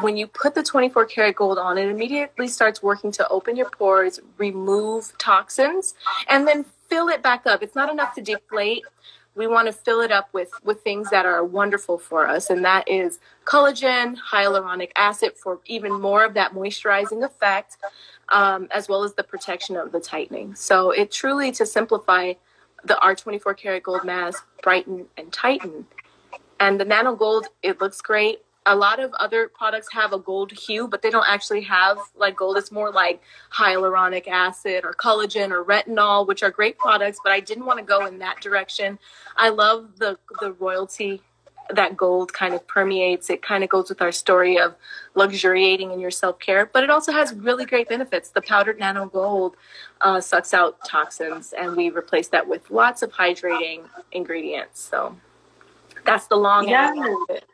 when 0.00 0.16
you 0.16 0.26
put 0.26 0.54
the 0.54 0.62
24 0.62 1.06
karat 1.06 1.36
gold 1.36 1.58
on, 1.58 1.78
it 1.78 1.88
immediately 1.88 2.48
starts 2.48 2.82
working 2.82 3.10
to 3.12 3.28
open 3.28 3.56
your 3.56 3.70
pores, 3.70 4.20
remove 4.38 5.16
toxins, 5.18 5.94
and 6.28 6.46
then 6.46 6.64
fill 6.88 7.08
it 7.08 7.22
back 7.22 7.46
up. 7.46 7.62
It's 7.62 7.74
not 7.74 7.90
enough 7.90 8.14
to 8.14 8.22
deflate. 8.22 8.84
we 9.34 9.46
want 9.46 9.66
to 9.66 9.72
fill 9.72 10.00
it 10.00 10.10
up 10.10 10.28
with 10.32 10.50
with 10.64 10.82
things 10.82 11.08
that 11.10 11.24
are 11.24 11.44
wonderful 11.44 11.98
for 11.98 12.26
us 12.26 12.50
and 12.50 12.64
that 12.64 12.86
is 12.88 13.20
collagen 13.44 14.16
hyaluronic 14.32 14.90
acid 14.96 15.32
for 15.36 15.60
even 15.66 15.92
more 15.92 16.24
of 16.24 16.34
that 16.34 16.52
moisturizing 16.52 17.24
effect 17.24 17.76
um, 18.30 18.68
as 18.70 18.88
well 18.88 19.02
as 19.04 19.14
the 19.14 19.22
protection 19.22 19.76
of 19.76 19.92
the 19.92 20.00
tightening 20.00 20.54
so 20.54 20.90
it 20.90 21.10
truly 21.12 21.52
to 21.52 21.64
simplify 21.64 22.32
the 22.84 22.94
r24 22.94 23.56
karat 23.56 23.82
gold 23.84 24.04
mask 24.04 24.44
brighten 24.62 25.06
and 25.16 25.32
tighten 25.32 25.86
and 26.58 26.80
the 26.80 26.84
nano 26.84 27.14
gold 27.14 27.46
it 27.62 27.80
looks 27.80 28.00
great 28.00 28.40
a 28.66 28.76
lot 28.76 29.00
of 29.00 29.12
other 29.14 29.48
products 29.48 29.88
have 29.92 30.12
a 30.12 30.18
gold 30.18 30.52
hue, 30.52 30.86
but 30.86 31.02
they 31.02 31.10
don't 31.10 31.26
actually 31.28 31.62
have 31.62 31.98
like 32.16 32.36
gold. 32.36 32.56
It's 32.58 32.70
more 32.70 32.90
like 32.90 33.22
hyaluronic 33.52 34.28
acid 34.28 34.84
or 34.84 34.92
collagen 34.92 35.50
or 35.50 35.64
retinol, 35.64 36.26
which 36.26 36.42
are 36.42 36.50
great 36.50 36.78
products, 36.78 37.18
but 37.22 37.32
I 37.32 37.40
didn't 37.40 37.64
want 37.64 37.78
to 37.78 37.84
go 37.84 38.04
in 38.06 38.18
that 38.18 38.40
direction. 38.40 38.98
I 39.36 39.48
love 39.48 39.98
the 39.98 40.18
the 40.40 40.52
royalty 40.52 41.22
that 41.74 41.96
gold 41.96 42.32
kind 42.32 42.54
of 42.54 42.66
permeates. 42.66 43.30
It 43.30 43.42
kind 43.42 43.64
of 43.64 43.70
goes 43.70 43.88
with 43.88 44.02
our 44.02 44.12
story 44.12 44.58
of 44.58 44.74
luxuriating 45.14 45.90
in 45.92 46.00
your 46.00 46.10
self 46.10 46.38
care, 46.38 46.66
but 46.66 46.84
it 46.84 46.90
also 46.90 47.12
has 47.12 47.32
really 47.32 47.64
great 47.64 47.88
benefits. 47.88 48.30
The 48.30 48.42
powdered 48.42 48.78
nano 48.78 49.06
gold 49.06 49.56
uh, 50.00 50.20
sucks 50.20 50.52
out 50.52 50.84
toxins, 50.84 51.54
and 51.56 51.76
we 51.76 51.90
replace 51.90 52.28
that 52.28 52.46
with 52.46 52.70
lots 52.70 53.02
of 53.02 53.12
hydrating 53.12 53.84
ingredients. 54.12 54.80
So 54.80 55.16
that's 56.04 56.26
the 56.26 56.36
long 56.36 56.68
yeah. 56.68 56.88
end 56.90 56.98
of 56.98 57.36
it. 57.36 57.44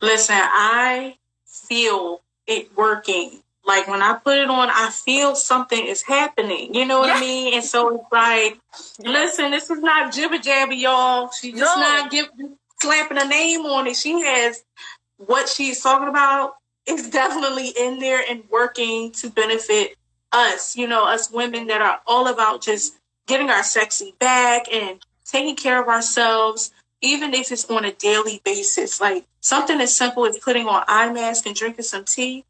Listen, 0.00 0.36
I 0.38 1.16
feel 1.46 2.20
it 2.46 2.76
working. 2.76 3.40
Like 3.66 3.88
when 3.88 4.02
I 4.02 4.14
put 4.14 4.36
it 4.36 4.50
on, 4.50 4.68
I 4.70 4.90
feel 4.90 5.34
something 5.34 5.86
is 5.86 6.02
happening. 6.02 6.74
You 6.74 6.84
know 6.84 7.00
what 7.00 7.08
yeah. 7.08 7.14
I 7.14 7.20
mean? 7.20 7.54
And 7.54 7.64
so 7.64 7.96
it's 7.96 8.12
like, 8.12 8.60
listen, 8.98 9.50
this 9.50 9.70
is 9.70 9.80
not 9.80 10.12
jibber 10.12 10.38
jabber, 10.38 10.74
y'all. 10.74 11.30
She's 11.30 11.58
just 11.58 11.76
no. 11.76 11.82
not 11.82 12.10
give, 12.10 12.26
slapping 12.80 13.18
a 13.18 13.26
name 13.26 13.62
on 13.62 13.86
it. 13.86 13.96
She 13.96 14.20
has 14.20 14.62
what 15.16 15.48
she's 15.48 15.80
talking 15.82 16.08
about 16.08 16.56
is 16.86 17.08
definitely 17.10 17.68
in 17.68 17.98
there 17.98 18.22
and 18.28 18.44
working 18.50 19.12
to 19.12 19.30
benefit 19.30 19.96
us, 20.32 20.76
you 20.76 20.86
know, 20.86 21.06
us 21.06 21.30
women 21.30 21.68
that 21.68 21.80
are 21.80 22.00
all 22.06 22.28
about 22.28 22.60
just 22.60 22.94
getting 23.26 23.48
our 23.48 23.62
sexy 23.62 24.14
back 24.18 24.66
and 24.70 25.00
taking 25.24 25.56
care 25.56 25.80
of 25.80 25.88
ourselves, 25.88 26.72
even 27.04 27.34
if 27.34 27.52
it's 27.52 27.70
on 27.70 27.84
a 27.84 27.92
daily 27.92 28.40
basis. 28.44 29.00
Like 29.00 29.26
something 29.40 29.80
as 29.80 29.94
simple 29.94 30.26
as 30.26 30.38
putting 30.38 30.66
on 30.66 30.82
eye 30.88 31.12
mask 31.12 31.46
and 31.46 31.54
drinking 31.54 31.84
some 31.84 32.04
tea, 32.04 32.44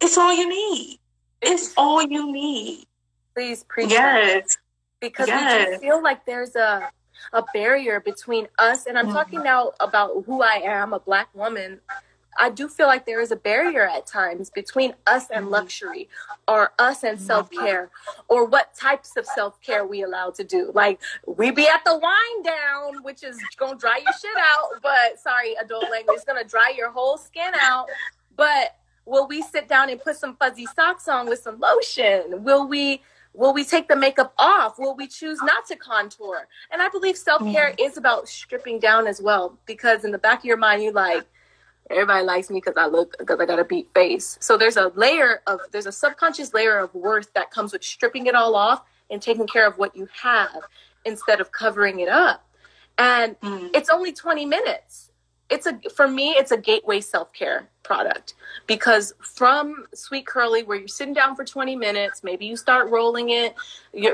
it's 0.00 0.16
all 0.16 0.32
you 0.32 0.48
need. 0.48 0.98
It's 1.42 1.74
all 1.76 2.02
you 2.02 2.32
need. 2.32 2.86
Please 3.34 3.64
preach 3.68 3.90
yes. 3.90 4.42
That. 4.42 4.56
Because 5.00 5.28
yes. 5.28 5.80
we 5.80 5.86
feel 5.86 6.02
like 6.02 6.24
there's 6.24 6.56
a 6.56 6.90
a 7.32 7.42
barrier 7.54 8.00
between 8.00 8.48
us 8.58 8.86
and 8.86 8.98
I'm 8.98 9.06
mm-hmm. 9.06 9.14
talking 9.14 9.42
now 9.42 9.72
about 9.80 10.24
who 10.26 10.42
I 10.42 10.60
am, 10.64 10.92
a 10.92 11.00
black 11.00 11.28
woman. 11.34 11.80
I 12.38 12.50
do 12.50 12.68
feel 12.68 12.86
like 12.86 13.06
there 13.06 13.20
is 13.20 13.30
a 13.30 13.36
barrier 13.36 13.86
at 13.88 14.06
times 14.06 14.50
between 14.50 14.94
us 15.06 15.30
and 15.30 15.50
luxury 15.50 16.08
or 16.48 16.72
us 16.78 17.04
and 17.04 17.20
self 17.20 17.50
care 17.50 17.90
or 18.28 18.44
what 18.44 18.74
types 18.74 19.16
of 19.16 19.26
self 19.26 19.60
care 19.60 19.86
we 19.86 20.02
allow 20.02 20.30
to 20.30 20.44
do. 20.44 20.70
Like 20.74 21.00
we 21.26 21.50
be 21.50 21.66
at 21.66 21.84
the 21.84 21.98
wind 21.98 22.44
down, 22.44 23.02
which 23.02 23.22
is 23.22 23.38
gonna 23.56 23.76
dry 23.76 23.98
your 23.98 24.12
shit 24.12 24.36
out, 24.36 24.80
but 24.82 25.18
sorry, 25.20 25.54
adult 25.62 25.90
language, 25.90 26.16
it's 26.16 26.24
gonna 26.24 26.44
dry 26.44 26.72
your 26.76 26.90
whole 26.90 27.18
skin 27.18 27.52
out. 27.60 27.86
But 28.36 28.76
will 29.06 29.26
we 29.26 29.42
sit 29.42 29.68
down 29.68 29.90
and 29.90 30.00
put 30.00 30.16
some 30.16 30.36
fuzzy 30.36 30.66
socks 30.74 31.08
on 31.08 31.28
with 31.28 31.40
some 31.40 31.60
lotion? 31.60 32.42
Will 32.44 32.66
we 32.66 33.02
Will 33.34 33.52
we 33.52 33.64
take 33.64 33.88
the 33.88 33.96
makeup 33.96 34.32
off? 34.38 34.78
Will 34.78 34.94
we 34.94 35.08
choose 35.08 35.42
not 35.42 35.66
to 35.66 35.74
contour? 35.74 36.46
And 36.70 36.80
I 36.80 36.88
believe 36.88 37.16
self 37.16 37.42
care 37.42 37.72
mm. 37.72 37.84
is 37.84 37.96
about 37.96 38.28
stripping 38.28 38.78
down 38.78 39.08
as 39.08 39.20
well, 39.20 39.58
because 39.66 40.04
in 40.04 40.12
the 40.12 40.18
back 40.18 40.38
of 40.38 40.44
your 40.44 40.56
mind, 40.56 40.84
you're 40.84 40.92
like, 40.92 41.24
everybody 41.90 42.24
likes 42.24 42.50
me 42.50 42.58
because 42.58 42.76
I 42.76 42.86
look 42.86 43.16
because 43.18 43.40
I 43.40 43.46
got 43.46 43.58
a 43.58 43.64
beat 43.64 43.88
face. 43.94 44.38
So 44.40 44.56
there's 44.56 44.76
a 44.76 44.92
layer 44.94 45.42
of 45.46 45.60
there's 45.72 45.86
a 45.86 45.92
subconscious 45.92 46.54
layer 46.54 46.78
of 46.78 46.94
worth 46.94 47.32
that 47.34 47.50
comes 47.50 47.72
with 47.72 47.84
stripping 47.84 48.26
it 48.26 48.34
all 48.34 48.54
off 48.54 48.82
and 49.10 49.20
taking 49.20 49.46
care 49.46 49.66
of 49.66 49.78
what 49.78 49.96
you 49.96 50.08
have 50.22 50.62
instead 51.04 51.40
of 51.40 51.52
covering 51.52 52.00
it 52.00 52.08
up. 52.08 52.46
And 52.98 53.38
mm. 53.40 53.70
it's 53.74 53.90
only 53.90 54.12
20 54.12 54.46
minutes. 54.46 55.10
It's 55.54 55.66
a 55.66 55.78
for 55.90 56.08
me 56.08 56.30
it's 56.30 56.50
a 56.50 56.56
gateway 56.56 57.00
self-care 57.00 57.68
product 57.84 58.34
because 58.66 59.12
from 59.20 59.86
Sweet 59.94 60.26
Curly, 60.26 60.64
where 60.64 60.76
you're 60.76 60.88
sitting 60.88 61.14
down 61.14 61.36
for 61.36 61.44
20 61.44 61.76
minutes, 61.76 62.24
maybe 62.24 62.44
you 62.44 62.56
start 62.56 62.90
rolling 62.90 63.30
it 63.30 63.54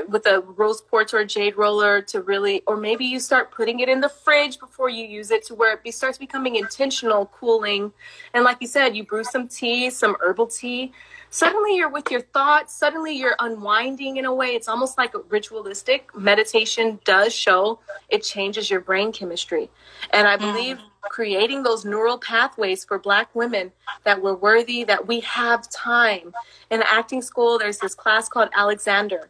with 0.07 0.27
a 0.27 0.41
rose 0.41 0.81
quartz 0.81 1.15
or 1.15 1.19
a 1.19 1.25
jade 1.25 1.57
roller 1.57 2.01
to 2.03 2.21
really, 2.21 2.61
or 2.67 2.77
maybe 2.77 3.05
you 3.05 3.19
start 3.19 3.49
putting 3.49 3.79
it 3.79 3.89
in 3.89 4.01
the 4.01 4.09
fridge 4.09 4.59
before 4.59 4.89
you 4.89 5.03
use 5.05 5.31
it 5.31 5.43
to 5.47 5.55
where 5.55 5.79
it 5.83 5.93
starts 5.95 6.19
becoming 6.19 6.57
intentional 6.57 7.25
cooling. 7.27 7.91
And 8.35 8.43
like 8.43 8.57
you 8.61 8.67
said, 8.67 8.95
you 8.95 9.03
brew 9.03 9.23
some 9.23 9.47
tea, 9.47 9.89
some 9.89 10.15
herbal 10.21 10.47
tea. 10.47 10.91
Suddenly 11.33 11.77
you're 11.77 11.89
with 11.89 12.11
your 12.11 12.19
thoughts. 12.21 12.75
Suddenly 12.75 13.17
you're 13.17 13.37
unwinding 13.39 14.17
in 14.17 14.25
a 14.25 14.33
way. 14.33 14.49
It's 14.49 14.67
almost 14.67 14.97
like 14.97 15.13
ritualistic. 15.29 16.13
Meditation 16.13 16.99
does 17.05 17.33
show 17.33 17.79
it 18.09 18.21
changes 18.21 18.69
your 18.69 18.81
brain 18.81 19.13
chemistry. 19.13 19.69
And 20.11 20.27
I 20.27 20.37
believe 20.37 20.77
mm 20.77 20.81
creating 21.03 21.63
those 21.63 21.83
neural 21.83 22.17
pathways 22.19 22.85
for 22.85 22.99
black 22.99 23.33
women 23.33 23.71
that 24.03 24.21
we're 24.21 24.35
worthy, 24.35 24.83
that 24.83 25.07
we 25.07 25.19
have 25.21 25.67
time. 25.69 26.31
In 26.69 26.83
acting 26.83 27.23
school, 27.23 27.57
there's 27.57 27.79
this 27.79 27.95
class 27.95 28.29
called 28.29 28.49
Alexander. 28.55 29.29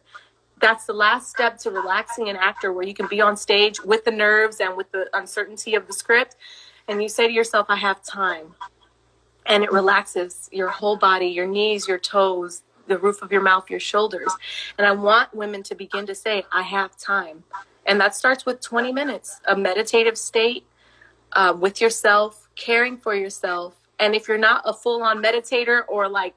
That's 0.60 0.84
the 0.84 0.92
last 0.92 1.30
step 1.30 1.56
to 1.60 1.70
relaxing 1.70 2.28
an 2.28 2.36
actor 2.36 2.74
where 2.74 2.86
you 2.86 2.92
can 2.92 3.06
be 3.08 3.22
on 3.22 3.38
stage 3.38 3.80
with 3.82 4.04
the 4.04 4.10
nerves 4.10 4.60
and 4.60 4.76
with 4.76 4.92
the 4.92 5.08
uncertainty 5.14 5.74
of 5.74 5.86
the 5.86 5.94
script. 5.94 6.36
And 6.88 7.02
you 7.02 7.08
say 7.08 7.26
to 7.26 7.32
yourself, 7.32 7.66
I 7.70 7.76
have 7.76 8.02
time. 8.04 8.54
And 9.46 9.64
it 9.64 9.72
relaxes 9.72 10.48
your 10.52 10.68
whole 10.68 10.96
body, 10.96 11.26
your 11.26 11.46
knees, 11.46 11.88
your 11.88 11.98
toes, 11.98 12.62
the 12.86 12.98
roof 12.98 13.22
of 13.22 13.32
your 13.32 13.42
mouth, 13.42 13.70
your 13.70 13.80
shoulders. 13.80 14.32
And 14.78 14.86
I 14.86 14.92
want 14.92 15.34
women 15.34 15.62
to 15.64 15.74
begin 15.74 16.06
to 16.06 16.14
say, 16.14 16.44
I 16.52 16.62
have 16.62 16.96
time. 16.96 17.44
And 17.86 18.00
that 18.00 18.14
starts 18.14 18.46
with 18.46 18.60
20 18.60 18.92
minutes, 18.92 19.40
a 19.46 19.56
meditative 19.56 20.16
state 20.16 20.64
uh, 21.32 21.56
with 21.58 21.80
yourself, 21.80 22.48
caring 22.54 22.96
for 22.96 23.14
yourself. 23.14 23.74
And 23.98 24.14
if 24.14 24.28
you're 24.28 24.38
not 24.38 24.62
a 24.64 24.72
full 24.72 25.02
on 25.02 25.22
meditator 25.22 25.82
or 25.88 26.08
like 26.08 26.34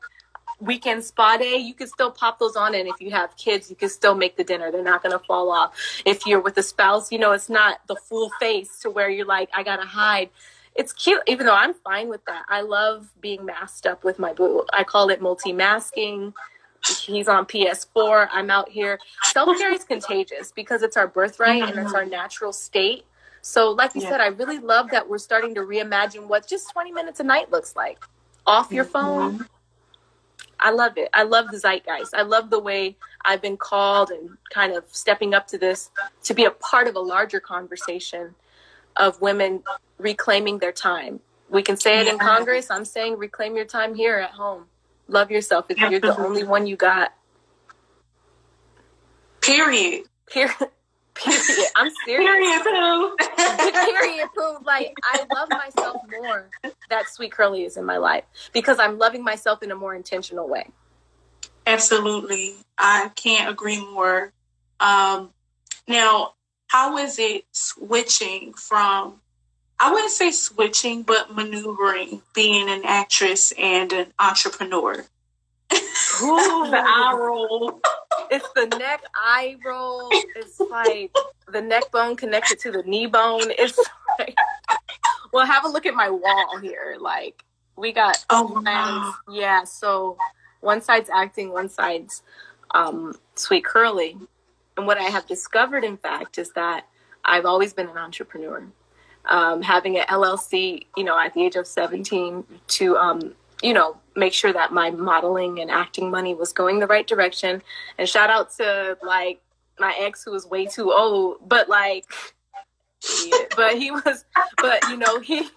weekend 0.60 1.04
spa 1.04 1.38
day, 1.38 1.58
you 1.58 1.74
can 1.74 1.88
still 1.88 2.12
pop 2.12 2.40
those 2.40 2.56
on. 2.56 2.76
And 2.76 2.88
if 2.88 3.00
you 3.00 3.12
have 3.12 3.36
kids, 3.38 3.70
you 3.70 3.76
can 3.76 3.90
still 3.90 4.16
make 4.16 4.38
the 4.38 4.44
dinner. 4.44 4.72
They're 4.72 4.84
not 4.84 5.04
going 5.04 5.18
to 5.18 5.24
fall 5.26 5.52
off. 5.52 5.76
If 6.06 6.26
you're 6.26 6.42
with 6.42 6.58
a 6.58 6.64
spouse, 6.64 7.12
you 7.12 7.20
know, 7.20 7.32
it's 7.34 7.50
not 7.50 7.80
the 7.88 7.96
full 7.96 8.32
face 8.40 8.80
to 8.80 8.90
where 8.90 9.10
you're 9.10 9.26
like, 9.26 9.50
I 9.54 9.64
got 9.64 9.78
to 9.78 9.86
hide. 9.86 10.30
It's 10.76 10.92
cute, 10.92 11.22
even 11.26 11.46
though 11.46 11.56
I'm 11.56 11.74
fine 11.74 12.10
with 12.10 12.24
that. 12.26 12.46
I 12.50 12.62
love 12.62 13.10
being 13.22 13.46
masked 13.46 13.86
up 13.86 14.04
with 14.04 14.20
my 14.20 14.34
boo. 14.34 14.66
I 14.74 14.84
call 14.84 15.10
it 15.10 15.22
multi 15.22 15.54
masking. 15.54 16.34
He's 16.86 17.28
on 17.28 17.46
PS4. 17.46 18.28
I'm 18.32 18.50
out 18.50 18.70
here. 18.70 19.00
Self 19.24 19.58
care 19.58 19.74
is 19.74 19.86
contagious 19.86 20.52
because 20.52 20.84
it's 20.84 20.98
our 20.98 21.08
birthright 21.08 21.64
and 21.64 21.80
it's 21.80 21.94
our 21.94 22.06
natural 22.06 22.52
state. 22.52 23.06
So, 23.42 23.72
like 23.72 23.96
you 23.96 24.02
yeah. 24.02 24.10
said, 24.10 24.22
I 24.22 24.28
really 24.28 24.60
love 24.60 24.90
that 24.92 25.08
we're 25.08 25.18
starting 25.18 25.56
to 25.56 25.62
reimagine 25.62 26.28
what 26.28 26.48
just 26.48 26.72
20 26.72 26.92
minutes 26.92 27.20
a 27.20 27.24
night 27.24 27.52
looks 27.52 27.76
like 27.76 28.04
off 28.46 28.72
your 28.72 28.84
phone. 28.84 29.34
Mm-hmm. 29.36 29.44
I 30.60 30.72
love 30.72 30.98
it. 30.98 31.10
I 31.14 31.24
love 31.24 31.48
the 31.52 31.58
zeitgeist. 31.58 32.14
I 32.14 32.22
love 32.22 32.50
the 32.50 32.60
way 32.60 32.96
I've 33.24 33.42
been 33.42 33.58
called 33.58 34.10
and 34.10 34.32
kind 34.50 34.74
of 34.74 34.84
stepping 34.92 35.34
up 35.34 35.48
to 35.48 35.58
this 35.58 35.90
to 36.24 36.34
be 36.34 36.46
a 36.46 36.52
part 36.52 36.88
of 36.88 36.96
a 36.96 37.00
larger 37.00 37.40
conversation 37.40 38.34
of 38.98 39.22
women 39.22 39.64
reclaiming 39.98 40.60
their 40.60 40.72
time. 40.72 41.20
We 41.50 41.62
can 41.62 41.78
say 41.78 42.00
it 42.00 42.06
yeah. 42.06 42.14
in 42.14 42.20
Congress. 42.20 42.72
I'm 42.72 42.86
saying 42.86 43.18
reclaim 43.18 43.56
your 43.56 43.66
time 43.66 43.96
here 43.96 44.18
at 44.18 44.32
home. 44.32 44.66
Love 45.08 45.30
yourself 45.30 45.66
if 45.70 45.78
you're 45.78 46.00
the 46.00 46.18
only 46.18 46.44
one 46.44 46.66
you 46.66 46.76
got. 46.76 47.14
Period. 49.42 50.06
Period. 50.28 50.56
Period. 51.14 51.68
I'm 51.78 51.92
serious. 52.06 52.30
Period 52.30 52.64
poo. 52.64 53.16
Period 53.72 54.30
poo. 54.36 54.58
Like 54.66 54.94
I 55.04 55.26
love 55.34 55.50
myself 55.50 56.02
more 56.10 56.50
that 56.90 57.08
sweet 57.08 57.32
curly 57.32 57.64
is 57.64 57.78
in 57.78 57.86
my 57.86 57.98
life 57.98 58.26
because 58.52 58.80
I'm 58.80 58.98
loving 58.98 59.24
myself 59.24 59.64
in 59.64 59.72
a 59.72 59.76
more 59.76 59.96
intentional 59.96 60.50
way. 60.50 60.68
Absolutely. 61.68 62.56
I 62.78 63.12
can't 63.16 63.50
agree 63.50 63.80
more. 63.80 64.34
Um, 64.80 65.32
now, 65.88 66.34
how 66.76 66.98
is 66.98 67.20
it 67.20 67.46
switching 67.54 68.52
from 68.52 69.22
I 69.80 69.94
wouldn't 69.94 70.12
say 70.12 70.32
switching, 70.32 71.04
but 71.04 71.34
maneuvering, 71.34 72.22
being 72.34 72.70
an 72.70 72.84
actress 72.86 73.54
and 73.58 73.92
an 73.94 74.08
entrepreneur. 74.20 75.06
Ooh, 75.74 76.68
the 76.70 76.82
eye 76.86 77.16
roll. 77.18 77.80
It's 78.30 78.48
the 78.56 78.68
neck 78.78 79.04
eye 79.16 79.56
roll. 79.66 80.10
It's 80.12 80.60
like 80.60 81.16
the 81.48 81.62
neck 81.62 81.92
bone 81.92 82.18
connected 82.18 82.60
to 82.60 82.72
the 82.72 82.84
knee 82.84 83.08
bone. 83.08 83.52
It's 83.58 83.80
like, 84.20 84.36
well, 85.32 85.46
have 85.46 85.64
a 85.64 85.70
look 85.70 85.86
at 85.86 85.94
my 85.94 86.10
wall 86.10 86.58
here. 86.62 86.98
Like 87.00 87.44
we 87.78 87.94
got 87.94 88.24
oh 88.30 88.62
wow. 88.66 89.14
yeah. 89.30 89.64
So 89.64 90.18
one 90.60 90.82
side's 90.82 91.10
acting, 91.10 91.52
one 91.52 91.70
side's 91.70 92.22
um, 92.72 93.18
sweet 93.36 93.64
curly. 93.64 94.18
And 94.78 94.86
what 94.86 94.98
I 94.98 95.04
have 95.04 95.26
discovered, 95.28 95.84
in 95.84 95.98
fact, 95.98 96.38
is 96.38 96.52
that 96.52 96.88
I've 97.24 97.46
always 97.46 97.74
been 97.74 97.88
an 97.90 97.98
entrepreneur. 97.98 98.68
Um, 99.26 99.62
having 99.62 99.98
an 99.98 100.06
LLC, 100.08 100.86
you 100.96 101.04
know, 101.04 101.18
at 101.18 101.34
the 101.34 101.44
age 101.44 101.56
of 101.56 101.66
17 101.66 102.44
to, 102.68 102.98
um, 102.98 103.34
you 103.64 103.74
know, 103.74 103.98
make 104.16 104.34
sure 104.34 104.54
that 104.54 104.72
my 104.72 104.92
modeling 104.92 105.60
and 105.60 105.72
acting 105.72 106.12
money 106.12 106.36
was 106.36 106.54
going 106.54 106.80
the 106.80 106.88
right 106.88 107.08
direction. 107.08 107.64
And 107.98 108.08
shout 108.08 108.30
out 108.30 108.52
to 108.58 108.98
like 109.02 109.42
my 109.80 109.96
ex 110.00 110.24
who 110.24 110.32
was 110.32 110.46
way 110.46 110.66
too 110.68 110.92
old, 110.92 111.38
but 111.48 111.68
like, 111.68 112.06
yeah, 113.26 113.38
but 113.56 113.78
he 113.78 113.92
was, 113.92 114.26
but 114.58 114.84
you 114.90 114.98
know, 114.98 115.20
he, 115.20 115.48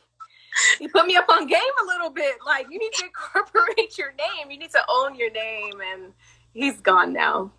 he 0.78 0.88
put 0.88 1.06
me 1.06 1.16
up 1.16 1.28
on 1.28 1.46
game 1.46 1.60
a 1.82 1.86
little 1.86 2.10
bit. 2.10 2.36
Like 2.44 2.66
you 2.70 2.78
need 2.78 2.92
to 2.94 3.04
incorporate 3.04 3.98
your 3.98 4.12
name. 4.12 4.50
You 4.50 4.58
need 4.58 4.70
to 4.70 4.82
own 4.88 5.14
your 5.14 5.30
name. 5.30 5.74
And 5.92 6.12
he's 6.52 6.80
gone 6.80 7.12
now, 7.12 7.52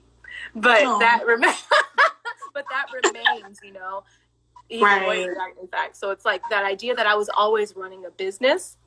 but 0.56 0.82
oh. 0.84 1.00
that 1.00 1.26
remains. 1.26 1.64
but 2.54 2.66
that 2.70 2.86
remains, 3.04 3.60
you 3.64 3.74
know. 3.74 4.04
Right. 4.82 5.28
In 5.60 5.68
fact, 5.68 5.98
so 5.98 6.12
it's 6.12 6.26
like 6.26 6.42
that 6.50 6.64
idea 6.64 6.94
that 6.96 7.08
I 7.08 7.16
was 7.16 7.30
always 7.30 7.76
running 7.76 8.06
a 8.06 8.12
business, 8.12 8.78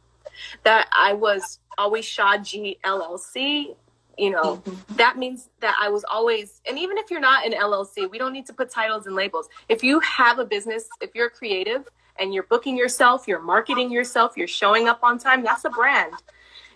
that 0.63 0.89
I 0.97 1.13
was 1.13 1.59
always 1.77 2.05
Shaji 2.05 2.79
LLC. 2.85 3.75
You 4.19 4.31
know, 4.31 4.59
mm-hmm. 4.59 4.97
that 4.97 5.17
means 5.17 5.49
that 5.61 5.75
I 5.81 5.89
was 5.89 6.05
always, 6.05 6.61
and 6.69 6.79
even 6.79 6.99
if 6.99 7.11
you're 7.11 7.19
not 7.19 7.47
an 7.47 7.53
LLC, 7.53 8.09
we 8.11 8.19
don't 8.19 8.35
need 8.35 8.45
to 8.47 8.53
put 8.53 8.71
titles 8.71 9.07
and 9.07 9.17
labels. 9.17 9.49
If 9.71 9.83
you 9.83 10.01
have 10.01 10.39
a 10.39 10.45
business, 10.45 10.87
if 11.01 11.15
you're 11.15 11.31
creative, 11.31 11.89
and 12.19 12.33
you're 12.35 12.45
booking 12.45 12.77
yourself, 12.77 13.27
you're 13.27 13.41
marketing 13.41 13.91
yourself, 13.91 14.37
you're 14.37 14.47
showing 14.47 14.89
up 14.89 15.01
on 15.03 15.19
time, 15.19 15.43
that's 15.43 15.65
a 15.65 15.71
brand. 15.71 16.13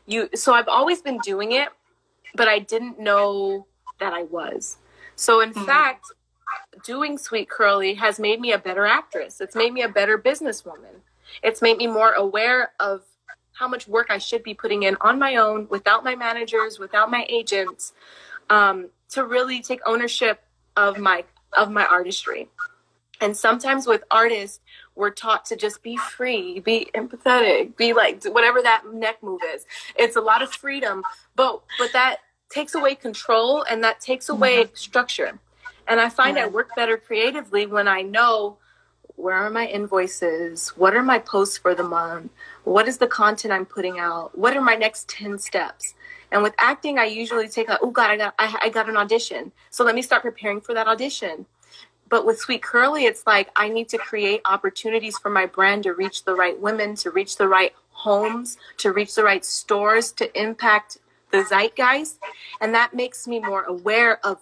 You 0.07 0.29
so 0.35 0.55
I've 0.55 0.69
always 0.69 1.03
been 1.03 1.19
doing 1.19 1.53
it, 1.53 1.69
but 2.35 2.49
I 2.49 2.61
didn't 2.61 2.99
know 2.99 3.67
that 4.01 4.13
I 4.13 4.25
was. 4.25 4.79
So 5.15 5.41
in 5.41 5.51
mm-hmm. 5.51 5.65
fact, 5.65 6.07
doing 6.85 7.19
Sweet 7.19 7.49
Curly 7.49 7.95
has 7.95 8.19
made 8.19 8.41
me 8.41 8.53
a 8.53 8.59
better 8.59 8.87
actress. 8.87 9.41
It's 9.41 9.57
made 9.57 9.73
me 9.73 9.83
a 9.83 9.89
better 9.89 10.19
businesswoman. 10.19 11.01
It's 11.43 11.63
made 11.63 11.79
me 11.79 11.87
more 11.87 12.13
aware 12.13 12.73
of 12.79 13.03
how 13.53 13.67
much 13.67 13.89
work 13.89 14.09
I 14.11 14.19
should 14.19 14.43
be 14.43 14.55
putting 14.55 14.83
in 14.83 14.97
on 15.01 15.19
my 15.19 15.37
own 15.37 15.67
without 15.71 16.05
my 16.05 16.15
managers, 16.15 16.79
without 16.79 17.11
my 17.11 17.27
agents, 17.29 17.93
um, 18.51 18.91
to 19.11 19.25
really 19.25 19.63
take 19.63 19.81
ownership 19.87 20.43
of 20.77 20.99
my 20.99 21.25
of 21.55 21.71
my 21.71 21.87
artistry. 21.87 22.49
And 23.21 23.35
sometimes 23.35 23.87
with 23.87 24.05
artists, 24.11 24.61
we're 24.95 25.11
taught 25.11 25.47
to 25.47 25.57
just 25.57 25.83
be 25.83 25.97
free, 25.97 26.61
be 26.61 26.91
empathetic, 26.95 27.77
be 27.77 27.95
like 27.95 28.25
whatever 28.25 28.61
that 28.61 28.83
neck 28.93 29.23
move 29.23 29.41
is. 29.55 29.65
It's 29.97 30.17
a 30.17 30.21
lot 30.21 30.43
of 30.43 30.53
freedom, 30.53 31.03
but 31.35 31.63
but 31.79 31.93
that 31.95 32.19
takes 32.51 32.75
away 32.75 32.95
control 32.95 33.65
and 33.69 33.83
that 33.85 34.01
takes 34.01 34.29
away 34.29 34.65
mm-hmm. 34.65 34.75
structure. 34.75 35.39
And 35.89 36.01
I 36.01 36.09
find 36.09 36.39
I 36.39 36.47
work 36.47 36.75
better 36.75 36.97
creatively 36.97 37.67
when 37.67 37.87
I 37.87 38.03
know 38.03 38.59
where 39.17 39.37
are 39.37 39.51
my 39.51 39.67
invoices? 39.67 40.69
What 40.71 40.95
are 40.95 41.03
my 41.03 41.19
posts 41.19 41.57
for 41.59 41.75
the 41.75 41.83
month? 41.83 42.31
What 42.65 42.87
is 42.87 42.99
the 42.99 43.07
content 43.07 43.53
I'm 43.53 43.65
putting 43.65 43.99
out? 43.99 44.37
What 44.37 44.57
are 44.57 44.61
my 44.61 44.75
next 44.75 45.09
10 45.09 45.39
steps? 45.39 45.95
And 46.31 46.43
with 46.43 46.55
acting, 46.59 46.99
I 46.99 47.07
usually 47.07 47.49
take 47.49 47.69
a, 47.69 47.79
oh 47.81 47.91
God, 47.91 48.11
I 48.11 48.17
got, 48.17 48.35
I, 48.39 48.59
I 48.63 48.69
got 48.69 48.89
an 48.89 48.97
audition. 48.97 49.53
So 49.71 49.85
let 49.85 49.95
me 49.95 50.03
start 50.03 50.23
preparing 50.23 50.61
for 50.61 50.75
that 50.75 50.87
audition. 50.87 51.47
But 52.09 52.27
with 52.27 52.39
Sweet 52.39 52.63
Curly, 52.63 53.05
it's 53.05 53.27
like 53.27 53.51
I 53.57 53.69
need 53.69 53.89
to 53.89 53.99
create 53.99 54.41
opportunities 54.45 55.19
for 55.19 55.31
my 55.31 55.47
brand 55.47 55.85
to 55.85 55.93
reach 55.93 56.25
the 56.25 56.35
right 56.35 56.59
women, 56.59 56.95
to 56.97 57.11
reach 57.11 57.37
the 57.37 57.49
right 57.49 57.75
homes, 57.91 58.59
to 58.79 58.93
reach 58.93 59.15
the 59.15 59.25
right 59.25 59.45
stores, 59.45 60.13
to 60.13 60.41
impact 60.41 60.99
the 61.37 61.45
zeitgeist. 61.45 62.19
And 62.61 62.75
that 62.75 62.95
makes 62.95 63.27
me 63.27 63.41
more 63.41 63.65
aware 63.65 64.25
of 64.25 64.41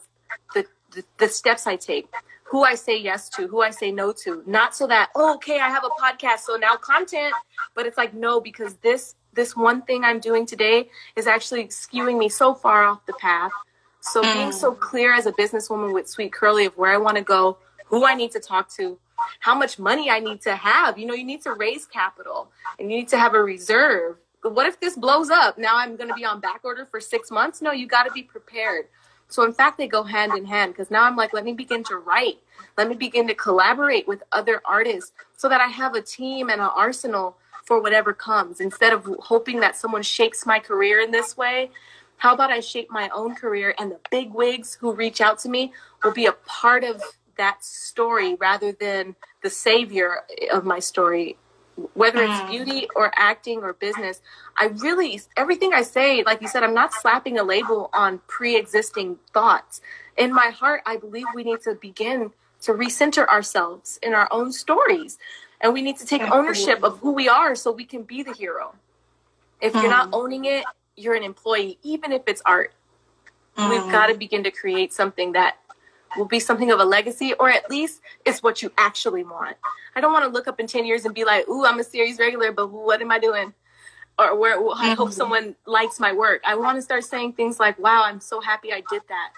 the, 0.55 0.67
the, 0.93 1.05
the 1.19 1.29
steps 1.29 1.67
I 1.67 1.77
take, 1.77 2.09
who 2.45 2.65
I 2.65 2.75
say 2.75 2.97
yes 2.99 3.29
to, 3.31 3.47
who 3.47 3.63
I 3.63 3.71
say 3.71 3.91
no 3.91 4.13
to. 4.25 4.43
Not 4.47 4.75
so 4.75 4.87
that, 4.87 5.11
oh, 5.15 5.35
okay, 5.37 5.61
I 5.61 5.69
have 5.69 5.85
a 5.85 5.91
podcast, 6.01 6.41
so 6.41 6.57
now 6.57 6.77
content. 6.77 7.35
But 7.75 7.87
it's 7.87 7.97
like, 7.97 8.15
no, 8.15 8.41
because 8.41 8.75
this 8.77 9.15
this 9.33 9.57
one 9.57 9.83
thing 9.83 10.05
I'm 10.05 10.21
doing 10.21 10.47
today 10.47 10.89
is 11.17 11.27
actually 11.27 11.65
skewing 11.65 12.19
me 12.19 12.29
so 12.29 12.55
far 12.55 12.85
off 12.85 13.05
the 13.05 13.15
path 13.15 13.51
so 14.05 14.23
mm. 14.23 14.33
being 14.35 14.53
so 14.53 14.73
clear 14.73 15.15
as 15.15 15.27
a 15.27 15.33
businesswoman 15.33 15.93
with 15.95 16.09
Sweet 16.09 16.33
Curly 16.33 16.67
of 16.67 16.77
where 16.77 16.93
I 16.93 16.99
want 16.99 17.17
to 17.17 17.23
go, 17.23 17.59
who 17.87 18.05
I 18.05 18.15
need 18.15 18.33
to 18.33 18.41
talk 18.41 18.69
to, 18.77 18.99
how 19.41 19.55
much 19.55 19.79
money 19.79 20.11
I 20.11 20.21
need 20.21 20.43
to 20.43 20.55
have. 20.55 20.99
You 20.99 21.07
know, 21.07 21.15
you 21.15 21.25
need 21.25 21.43
to 21.43 21.53
raise 21.55 21.87
capital 21.87 22.51
and 22.79 22.91
you 22.91 22.99
need 22.99 23.09
to 23.09 23.19
have 23.19 23.35
a 23.35 23.43
reserve. 23.43 24.17
What 24.45 24.67
if 24.67 24.79
this 24.79 24.97
blows 24.97 25.31
up? 25.31 25.59
Now 25.59 25.77
I'm 25.77 25.97
going 25.97 26.09
to 26.09 26.15
be 26.15 26.25
on 26.25 26.41
back 26.41 26.61
order 26.65 26.87
for 26.87 27.01
six 27.01 27.31
months? 27.31 27.63
No, 27.63 27.73
you 27.73 27.87
got 27.87 28.05
to 28.05 28.13
be 28.13 28.23
prepared. 28.23 28.87
So 29.29 29.43
in 29.45 29.53
fact, 29.53 29.79
they 29.79 29.89
go 29.89 30.03
hand 30.03 30.33
in 30.37 30.45
hand 30.45 30.73
because 30.73 30.91
now 30.91 31.05
I'm 31.05 31.17
like, 31.17 31.33
let 31.33 31.45
me 31.45 31.55
begin 31.55 31.83
to 31.85 31.97
write. 31.97 32.39
Let 32.77 32.89
me 32.89 32.95
begin 32.95 33.27
to 33.29 33.35
collaborate 33.35 34.07
with 34.07 34.23
other 34.33 34.61
artists 34.65 35.13
so 35.37 35.49
that 35.49 35.61
I 35.61 35.69
have 35.69 35.95
a 35.95 36.03
team 36.03 36.51
and 36.51 36.61
an 36.61 36.71
arsenal 36.75 37.37
for 37.65 37.81
whatever 37.81 38.13
comes 38.13 38.61
instead 38.61 38.93
of 38.93 39.09
hoping 39.21 39.61
that 39.61 39.77
someone 39.77 40.03
shapes 40.03 40.45
my 40.45 40.59
career 40.59 41.01
in 41.01 41.11
this 41.11 41.37
way 41.37 41.71
how 42.19 42.35
about 42.35 42.51
I 42.51 42.61
shape 42.61 42.91
my 42.91 43.09
own 43.11 43.35
career 43.35 43.75
and 43.79 43.91
the 43.91 44.01
big 44.11 44.33
wigs 44.33 44.79
who 44.81 44.93
reach 44.93 45.21
out 45.21 45.39
to 45.41 45.49
me 45.49 45.73
will 46.03 46.13
be 46.13 46.27
a 46.27 46.33
part 46.33 46.85
of 46.85 47.03
that 47.37 47.65
story 47.65 48.35
rather 48.37 48.73
than 48.73 49.17
the 49.43 49.51
savior 49.51 50.21
of 50.53 50.65
my 50.65 50.79
story 50.79 51.37
whether 51.95 52.23
it's 52.23 52.33
mm. 52.33 52.51
beauty 52.51 52.89
or 52.95 53.11
acting 53.17 53.63
or 53.63 53.73
business 53.73 54.21
i 54.57 54.67
really 54.67 55.21
everything 55.37 55.73
i 55.73 55.83
say 55.83 56.23
like 56.25 56.41
you 56.41 56.49
said 56.49 56.63
i'm 56.63 56.75
not 56.75 56.93
slapping 56.93 57.39
a 57.39 57.43
label 57.43 57.91
on 57.93 58.21
pre-existing 58.27 59.19
thoughts 59.33 59.81
in 60.17 60.33
my 60.33 60.47
heart 60.47 60.81
i 60.87 60.97
believe 60.97 61.25
we 61.35 61.43
need 61.43 61.61
to 61.61 61.75
begin 61.75 62.31
to 62.61 62.73
recenter 62.73 63.27
ourselves 63.29 63.99
in 64.03 64.15
our 64.15 64.29
own 64.31 64.53
stories 64.53 65.19
and 65.61 65.73
we 65.73 65.83
need 65.83 65.97
to 65.97 66.07
take 66.07 66.23
ownership 66.23 66.83
of 66.83 66.99
who 66.99 67.13
we 67.13 67.29
are 67.29 67.55
so 67.55 67.73
we 67.73 67.85
can 67.85 68.03
be 68.03 68.23
the 68.23 68.33
hero 68.33 68.75
if 69.61 69.75
you're 69.75 69.89
not 69.89 70.11
mm. 70.11 70.15
owning 70.15 70.45
it 70.45 70.65
you're 70.97 71.15
an 71.15 71.23
employee, 71.23 71.79
even 71.83 72.13
if 72.13 72.23
it's 72.27 72.43
art. 72.45 72.73
Mm. 73.57 73.71
We've 73.71 73.93
got 73.93 74.07
to 74.09 74.15
begin 74.15 74.45
to 74.45 74.51
create 74.51 74.93
something 74.93 75.33
that 75.33 75.57
will 76.17 76.27
be 76.27 76.41
something 76.41 76.71
of 76.71 76.81
a 76.81 76.85
legacy, 76.85 77.35
or 77.35 77.49
at 77.51 77.69
least 77.71 78.01
it's 78.25 78.43
what 78.43 78.63
you 78.63 78.73
actually 78.79 79.25
want. 79.25 79.57
I 79.95 80.01
don't 80.01 80.13
want 80.13 80.25
to 80.25 80.31
look 80.31 80.49
up 80.49 80.61
in 80.61 80.67
10 80.67 80.85
years 80.85 81.05
and 81.05 81.15
be 81.15 81.25
like, 81.25 81.49
ooh, 81.49 81.65
I'm 81.65 81.79
a 81.79 81.85
series 81.85 82.19
regular, 82.19 82.53
but 82.53 82.69
what 82.69 83.01
am 83.01 83.11
I 83.11 83.19
doing? 83.19 83.55
Or 84.19 84.39
where 84.39 84.55
I 84.55 84.95
hope 84.95 85.09
mm-hmm. 85.09 85.11
someone 85.11 85.57
likes 85.67 85.99
my 85.99 86.13
work. 86.13 86.43
I 86.47 86.55
want 86.55 86.79
to 86.79 86.83
start 86.83 87.05
saying 87.05 87.33
things 87.33 87.59
like, 87.59 87.79
wow, 87.79 88.05
I'm 88.05 88.21
so 88.21 88.41
happy 88.41 88.73
I 88.73 88.83
did 88.89 89.03
that. 89.09 89.33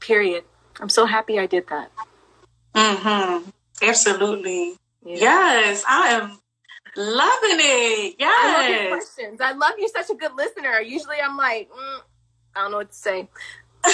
Period. 0.00 0.44
I'm 0.80 0.88
so 0.88 1.06
happy 1.06 1.38
I 1.38 1.46
did 1.46 1.66
that. 1.68 1.90
Mm-hmm. 2.74 3.50
Absolutely. 3.82 4.76
Yeah. 5.04 5.16
Yes, 5.16 5.84
I 5.86 6.08
am 6.08 6.38
Loving 6.96 7.58
it. 7.60 8.16
Yes. 8.18 8.30
I 8.30 8.60
love 8.60 8.70
your 8.70 8.96
questions. 8.96 9.40
I 9.42 9.52
love 9.52 9.74
you. 9.78 9.88
Such 9.88 10.08
a 10.10 10.14
good 10.14 10.32
listener. 10.34 10.80
Usually 10.80 11.16
I'm 11.22 11.36
like, 11.36 11.68
mm, 11.70 12.00
I 12.54 12.62
don't 12.62 12.70
know 12.70 12.78
what 12.78 12.90
to 12.90 12.96
say. 12.96 13.28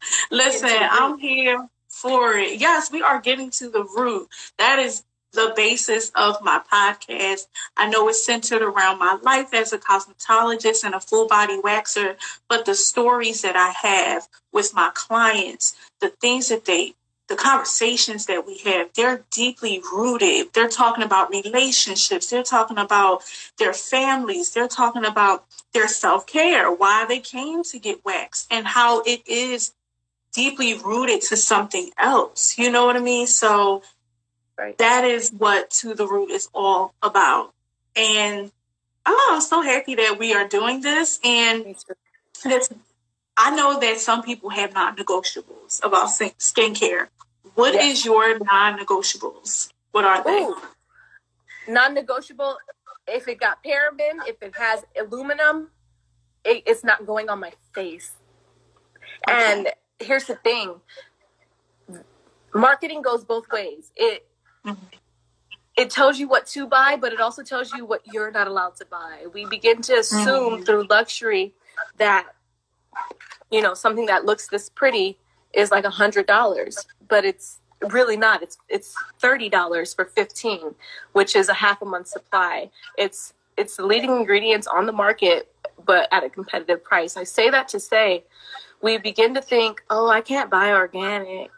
Listen, 0.30 0.70
I'm 0.72 1.18
here 1.18 1.68
for 1.88 2.34
it. 2.36 2.60
Yes, 2.60 2.90
we 2.90 3.02
are 3.02 3.20
getting 3.20 3.50
to 3.50 3.68
the 3.68 3.84
root. 3.84 4.28
That 4.58 4.78
is 4.78 5.04
the 5.32 5.52
basis 5.54 6.10
of 6.14 6.42
my 6.42 6.60
podcast. 6.72 7.46
I 7.76 7.88
know 7.88 8.08
it's 8.08 8.24
centered 8.24 8.62
around 8.62 8.98
my 8.98 9.18
life 9.22 9.54
as 9.54 9.72
a 9.72 9.78
cosmetologist 9.78 10.84
and 10.84 10.94
a 10.94 11.00
full 11.00 11.28
body 11.28 11.60
waxer, 11.60 12.16
but 12.48 12.64
the 12.64 12.74
stories 12.74 13.42
that 13.42 13.56
I 13.56 13.70
have 13.86 14.26
with 14.52 14.74
my 14.74 14.90
clients, 14.94 15.76
the 16.00 16.08
things 16.08 16.48
that 16.48 16.64
they 16.64 16.94
the 17.28 17.36
conversations 17.36 18.26
that 18.26 18.44
we 18.44 18.58
have, 18.58 18.88
they're 18.96 19.22
deeply 19.30 19.80
rooted. 19.92 20.52
They're 20.52 20.68
talking 20.68 21.04
about 21.04 21.30
relationships. 21.30 22.28
They're 22.28 22.42
talking 22.42 22.76
about 22.76 23.22
their 23.56 23.72
families. 23.72 24.52
They're 24.52 24.66
talking 24.66 25.04
about 25.04 25.44
their 25.72 25.86
self 25.86 26.26
care, 26.26 26.72
why 26.72 27.06
they 27.08 27.20
came 27.20 27.62
to 27.62 27.78
get 27.78 28.04
waxed, 28.04 28.48
and 28.50 28.66
how 28.66 29.02
it 29.02 29.22
is 29.28 29.72
deeply 30.32 30.74
rooted 30.74 31.22
to 31.22 31.36
something 31.36 31.90
else. 31.98 32.58
You 32.58 32.70
know 32.70 32.86
what 32.86 32.96
I 32.96 33.00
mean? 33.00 33.26
So 33.26 33.82
right. 34.58 34.76
that 34.78 35.04
is 35.04 35.30
what 35.30 35.70
To 35.70 35.94
the 35.94 36.06
Root 36.06 36.30
is 36.30 36.48
all 36.54 36.94
about. 37.02 37.52
And 37.96 38.50
oh, 39.06 39.30
I'm 39.32 39.40
so 39.40 39.62
happy 39.62 39.96
that 39.96 40.18
we 40.18 40.34
are 40.34 40.46
doing 40.46 40.80
this. 40.80 41.18
And 41.24 41.76
it's 42.44 42.70
I 43.36 43.54
know 43.56 43.80
that 43.80 43.98
some 43.98 44.22
people 44.22 44.50
have 44.50 44.74
non 44.74 44.96
negotiables 44.96 45.82
about 45.82 46.08
skincare. 46.08 47.08
What 47.54 47.74
yes. 47.74 47.98
is 47.98 48.04
your 48.04 48.38
non-negotiables? 48.38 49.72
What 49.92 50.04
are 50.04 50.22
they? 50.22 50.44
Ooh. 50.44 50.56
Non-negotiable. 51.68 52.58
If 53.08 53.28
it 53.28 53.40
got 53.40 53.64
paraben, 53.64 54.26
if 54.26 54.42
it 54.42 54.54
has 54.56 54.84
aluminum, 54.98 55.68
it, 56.44 56.62
it's 56.66 56.84
not 56.84 57.06
going 57.06 57.28
on 57.28 57.40
my 57.40 57.52
face. 57.74 58.12
Okay. 59.28 59.52
And 59.52 59.68
here's 60.00 60.24
the 60.24 60.36
thing: 60.36 60.80
marketing 62.54 63.02
goes 63.02 63.24
both 63.24 63.50
ways. 63.52 63.92
It 63.96 64.26
mm-hmm. 64.64 64.82
it 65.76 65.90
tells 65.90 66.18
you 66.18 66.28
what 66.28 66.46
to 66.48 66.66
buy, 66.66 66.96
but 67.00 67.12
it 67.12 67.20
also 67.20 67.42
tells 67.42 67.72
you 67.72 67.84
what 67.84 68.02
you're 68.12 68.30
not 68.30 68.46
allowed 68.46 68.76
to 68.76 68.86
buy. 68.86 69.26
We 69.32 69.46
begin 69.46 69.82
to 69.82 69.94
assume 69.94 70.24
mm-hmm. 70.24 70.62
through 70.64 70.86
luxury 70.88 71.54
that 71.98 72.28
you 73.50 73.62
know 73.62 73.74
something 73.74 74.06
that 74.06 74.24
looks 74.24 74.48
this 74.48 74.68
pretty 74.68 75.18
is 75.52 75.70
like 75.70 75.84
a 75.84 75.90
hundred 75.90 76.26
dollars 76.26 76.86
but 77.10 77.24
it's 77.26 77.58
really 77.90 78.16
not. 78.16 78.42
It's 78.42 78.56
it's 78.68 78.94
thirty 79.18 79.50
dollars 79.50 79.92
for 79.92 80.06
fifteen, 80.06 80.74
which 81.12 81.36
is 81.36 81.50
a 81.50 81.54
half 81.54 81.82
a 81.82 81.84
month 81.84 82.08
supply. 82.08 82.70
It's 82.96 83.34
it's 83.58 83.76
the 83.76 83.84
leading 83.84 84.16
ingredients 84.16 84.66
on 84.66 84.86
the 84.86 84.92
market, 84.92 85.49
but 85.84 86.08
at 86.12 86.24
a 86.24 86.30
competitive 86.30 86.82
price. 86.82 87.16
I 87.16 87.24
say 87.24 87.50
that 87.50 87.68
to 87.68 87.80
say 87.80 88.24
we 88.82 88.98
begin 88.98 89.34
to 89.34 89.42
think, 89.42 89.82
oh, 89.90 90.08
I 90.08 90.20
can't 90.20 90.50
buy 90.50 90.72
organic. 90.72 91.50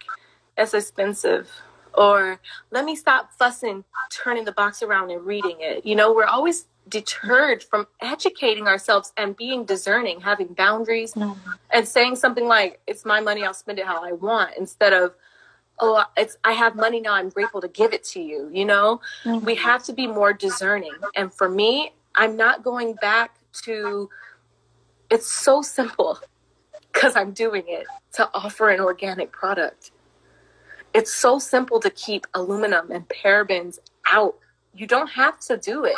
It's 0.56 0.74
expensive. 0.74 1.50
Or 1.94 2.40
let 2.70 2.84
me 2.84 2.96
stop 2.96 3.32
fussing, 3.34 3.84
turning 4.10 4.44
the 4.44 4.52
box 4.52 4.82
around 4.82 5.10
and 5.10 5.24
reading 5.24 5.56
it. 5.60 5.84
You 5.84 5.94
know, 5.94 6.12
we're 6.12 6.24
always 6.24 6.66
deterred 6.88 7.62
from 7.62 7.86
educating 8.00 8.66
ourselves 8.66 9.12
and 9.16 9.36
being 9.36 9.64
discerning, 9.64 10.20
having 10.20 10.48
boundaries, 10.48 11.14
mm-hmm. 11.14 11.50
and 11.70 11.86
saying 11.86 12.16
something 12.16 12.46
like, 12.46 12.80
"It's 12.86 13.04
my 13.04 13.20
money, 13.20 13.44
I'll 13.44 13.54
spend 13.54 13.78
it 13.78 13.86
how 13.86 14.02
I 14.02 14.12
want," 14.12 14.56
instead 14.56 14.92
of, 14.94 15.14
"Oh, 15.78 16.04
it's 16.16 16.38
I 16.44 16.52
have 16.52 16.74
money 16.74 17.00
now, 17.00 17.12
I'm 17.12 17.28
grateful 17.28 17.60
to 17.60 17.68
give 17.68 17.92
it 17.92 18.04
to 18.04 18.22
you." 18.22 18.48
You 18.52 18.64
know, 18.64 19.00
mm-hmm. 19.24 19.44
we 19.44 19.54
have 19.56 19.84
to 19.84 19.92
be 19.92 20.06
more 20.06 20.32
discerning. 20.32 20.94
And 21.14 21.32
for 21.32 21.48
me, 21.48 21.92
I'm 22.14 22.36
not 22.36 22.62
going 22.62 22.94
back 22.94 23.36
to. 23.64 24.08
It's 25.10 25.30
so 25.30 25.62
simple 25.62 26.18
because 26.92 27.16
I'm 27.16 27.32
doing 27.32 27.64
it 27.66 27.86
to 28.14 28.30
offer 28.34 28.70
an 28.70 28.80
organic 28.80 29.30
product. 29.32 29.90
It's 30.94 31.12
so 31.12 31.38
simple 31.38 31.80
to 31.80 31.90
keep 31.90 32.26
aluminum 32.34 32.90
and 32.90 33.06
parabens 33.08 33.78
out. 34.06 34.36
You 34.74 34.86
don't 34.86 35.10
have 35.10 35.38
to 35.40 35.56
do 35.56 35.84
it 35.84 35.96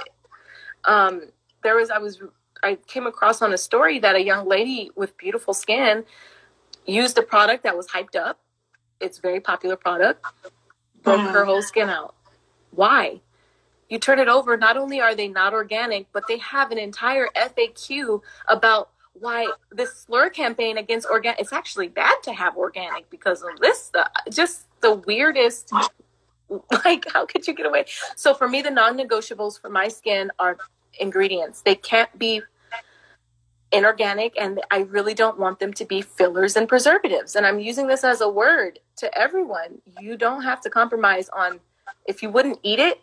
um, 0.85 1.23
there 1.63 1.77
was 1.77 1.91
I 1.91 1.99
was 1.99 2.21
I 2.63 2.77
came 2.87 3.07
across 3.07 3.43
on 3.43 3.53
a 3.53 3.59
story 3.59 3.99
that 4.01 4.17
a 4.17 4.23
young 4.23 4.49
lady 4.49 4.91
with 4.97 5.17
beautiful 5.17 5.55
skin 5.55 6.05
used 6.87 7.19
a 7.19 7.23
product 7.23 7.65
that 7.65 7.77
was 7.77 7.87
hyped 7.89 8.17
up. 8.17 8.41
It's 9.01 9.19
a 9.19 9.21
very 9.21 9.41
popular 9.41 9.77
product. 9.77 10.25
Broke 11.03 11.21
mm. 11.21 11.33
her 11.33 11.45
whole 11.45 11.63
skin 11.63 11.89
out. 11.89 12.15
Why? 12.71 13.21
You 13.95 14.01
turn 14.01 14.19
it 14.19 14.29
over, 14.29 14.57
not 14.57 14.77
only 14.77 15.01
are 15.01 15.15
they 15.15 15.29
not 15.29 15.53
organic, 15.53 16.13
but 16.13 16.25
they 16.27 16.39
have 16.39 16.73
an 16.73 16.79
entire 16.79 17.29
FAQ 17.37 18.21
about 18.49 18.91
why 19.13 19.47
this 19.71 19.95
slur 19.95 20.29
campaign 20.29 20.77
against 20.77 21.07
organic 21.07 21.39
it's 21.39 21.53
actually 21.53 21.87
bad 21.87 22.17
to 22.25 22.33
have 22.33 22.57
organic 22.57 23.09
because 23.11 23.43
of 23.43 23.51
this 23.61 23.93
just 24.29 24.67
the 24.81 24.97
weirdest 25.07 25.73
like 26.85 27.07
how 27.13 27.25
could 27.25 27.47
you 27.47 27.55
get 27.55 27.65
away 27.65 27.85
so 28.17 28.35
for 28.35 28.49
me 28.49 28.61
the 28.61 28.73
non-negotiables 28.73 29.61
for 29.61 29.71
my 29.71 29.87
skin 29.87 30.33
are 30.41 30.59
ingredients. 30.99 31.63
They 31.63 31.75
can't 31.75 32.17
be 32.19 32.43
inorganic 33.73 34.35
and 34.39 34.61
I 34.71 34.81
really 34.81 35.15
don't 35.15 35.39
want 35.39 35.59
them 35.59 35.73
to 35.75 35.85
be 35.85 36.01
fillers 36.03 36.57
and 36.57 36.69
preservatives. 36.69 37.35
And 37.35 37.45
I'm 37.47 37.59
using 37.59 37.87
this 37.87 38.05
as 38.05 38.21
a 38.21 38.29
word 38.29 38.79
to 38.97 39.19
everyone. 39.19 39.81
You 40.01 40.17
don't 40.17 40.43
have 40.43 40.61
to 40.63 40.71
compromise 40.71 41.29
on 41.31 41.61
if 42.07 42.23
you 42.23 42.31
wouldn't 42.31 42.61
eat 42.63 42.79
it, 42.79 43.01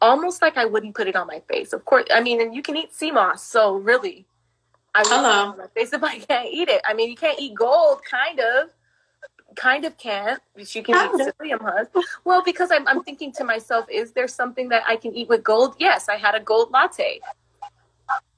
almost 0.00 0.42
like 0.42 0.56
I 0.56 0.64
wouldn't 0.64 0.94
put 0.94 1.06
it 1.06 1.16
on 1.16 1.26
my 1.26 1.40
face. 1.48 1.72
Of 1.72 1.84
course, 1.84 2.04
I 2.12 2.20
mean, 2.20 2.40
and 2.40 2.54
you 2.54 2.62
can 2.62 2.76
eat 2.76 2.94
sea 2.94 3.10
moss, 3.10 3.42
so 3.42 3.76
really, 3.76 4.26
I 4.94 5.00
would 5.02 5.08
Hello. 5.08 5.22
Put 5.22 5.28
it 5.28 5.52
on 5.52 5.58
my 5.58 5.66
face 5.74 5.92
if 5.92 6.02
I 6.02 6.18
can't 6.18 6.48
eat 6.50 6.68
it. 6.68 6.82
I 6.86 6.94
mean, 6.94 7.10
you 7.10 7.16
can't 7.16 7.38
eat 7.38 7.54
gold, 7.54 8.00
kind 8.08 8.40
of. 8.40 8.70
Kind 9.56 9.84
of 9.84 9.96
can't, 9.96 10.40
but 10.54 10.72
you 10.74 10.82
can 10.82 10.94
kind 10.94 11.20
eat 11.20 11.34
psyllium 11.40 11.60
husk. 11.60 11.90
Well, 12.24 12.44
because 12.44 12.70
I'm, 12.70 12.86
I'm 12.86 13.02
thinking 13.02 13.32
to 13.32 13.44
myself, 13.44 13.86
is 13.90 14.12
there 14.12 14.28
something 14.28 14.68
that 14.68 14.84
I 14.86 14.94
can 14.94 15.14
eat 15.16 15.28
with 15.28 15.42
gold? 15.42 15.74
Yes, 15.78 16.08
I 16.08 16.16
had 16.16 16.34
a 16.34 16.40
gold 16.40 16.70
latte. 16.70 17.20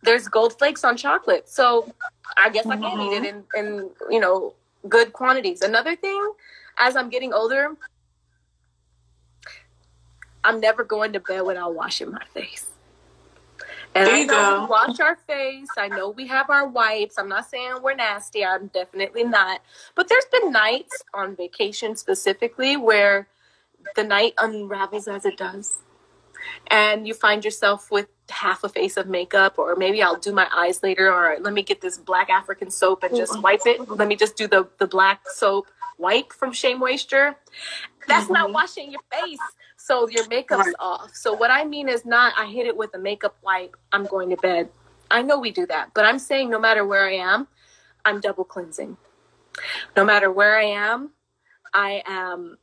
There's 0.03 0.29
gold 0.29 0.57
flakes 0.57 0.83
on 0.83 0.97
chocolate, 0.97 1.49
so 1.49 1.93
I 2.39 2.49
guess 2.49 2.65
mm-hmm. 2.65 2.85
I 2.85 2.91
can 2.91 3.01
eat 3.01 3.13
it 3.19 3.25
in, 3.27 3.45
in 3.57 3.91
you 4.09 4.21
know 4.21 4.55
good 4.89 5.13
quantities. 5.13 5.61
Another 5.61 5.95
thing, 5.95 6.33
as 6.79 6.97
I'm 6.97 7.11
getting 7.11 7.35
older, 7.35 7.77
I'm 10.45 10.61
never 10.61 10.85
going 10.85 11.13
to 11.13 11.21
bed 11.21 11.43
without 11.43 11.75
washing 11.75 12.11
my 12.11 12.25
face. 12.33 12.67
And 13.95 14.07
there 14.07 14.15
I 14.15 14.23
know 14.25 14.61
we 14.63 14.67
wash 14.69 15.01
our 15.01 15.17
face. 15.17 15.69
I 15.77 15.89
know 15.89 16.11
we 16.11 16.27
have 16.29 16.49
our 16.49 16.67
wipes. 16.69 17.19
I'm 17.19 17.29
not 17.29 17.51
saying 17.51 17.79
we're 17.83 17.95
nasty. 17.95 18.45
I'm 18.45 18.69
definitely 18.69 19.25
not. 19.25 19.61
But 19.95 20.09
there's 20.09 20.27
been 20.27 20.53
nights 20.53 21.03
on 21.13 21.35
vacation 21.35 21.97
specifically 21.97 22.77
where 22.77 23.27
the 23.97 24.05
night 24.05 24.35
unravels 24.39 25.09
as 25.09 25.25
it 25.25 25.37
does. 25.37 25.79
And 26.69 27.07
you 27.07 27.15
find 27.15 27.45
yourself 27.45 27.91
with 27.91 28.09
half 28.29 28.65
a 28.65 28.69
face 28.69 28.97
of 28.97 29.09
makeup, 29.09 29.59
or 29.59 29.77
maybe 29.77 30.03
I'll 30.03 30.19
do 30.19 30.33
my 30.33 30.49
eyes 30.55 30.83
later, 30.83 31.13
or 31.13 31.37
let 31.41 31.53
me 31.53 31.63
get 31.63 31.81
this 31.81 31.99
black 31.99 32.31
African 32.31 32.71
soap 32.71 33.03
and 33.03 33.17
just 33.17 33.41
wipe 33.43 33.67
it. 33.67 33.89
Let 33.89 34.09
me 34.09 34.17
just 34.17 34.37
do 34.37 34.47
the, 34.47 34.69
the 34.79 34.87
black 34.87 35.29
soap 35.29 35.67
wipe 35.99 36.33
from 36.33 36.53
Shea 36.53 36.75
Moisture. 36.75 37.37
That's 38.09 38.25
mm-hmm. 38.25 38.35
not 38.35 38.53
washing 38.53 38.91
your 38.91 39.03
face. 39.11 39.39
So 39.77 40.09
your 40.09 40.27
makeup's 40.29 40.67
right. 40.67 40.75
off. 40.79 41.11
So 41.15 41.33
what 41.33 41.51
I 41.51 41.65
mean 41.65 41.89
is 41.89 42.05
not 42.05 42.33
I 42.39 42.47
hit 42.47 42.67
it 42.67 42.77
with 42.77 42.95
a 42.95 42.99
makeup 42.99 43.37
wipe, 43.43 43.77
I'm 43.93 44.05
going 44.05 44.31
to 44.31 44.37
bed. 44.37 44.69
I 45.11 45.23
know 45.23 45.39
we 45.39 45.51
do 45.51 45.67
that, 45.67 45.91
but 45.95 46.05
I'm 46.05 46.19
saying 46.19 46.51
no 46.51 46.61
matter 46.61 46.87
where 46.87 47.07
I 47.07 47.15
am, 47.15 47.49
I'm 48.05 48.21
double 48.21 48.45
cleansing. 48.45 48.97
No 49.97 50.05
matter 50.05 50.31
where 50.31 50.57
I 50.57 50.65
am, 50.65 51.11
I 51.75 52.03
am 52.07 52.59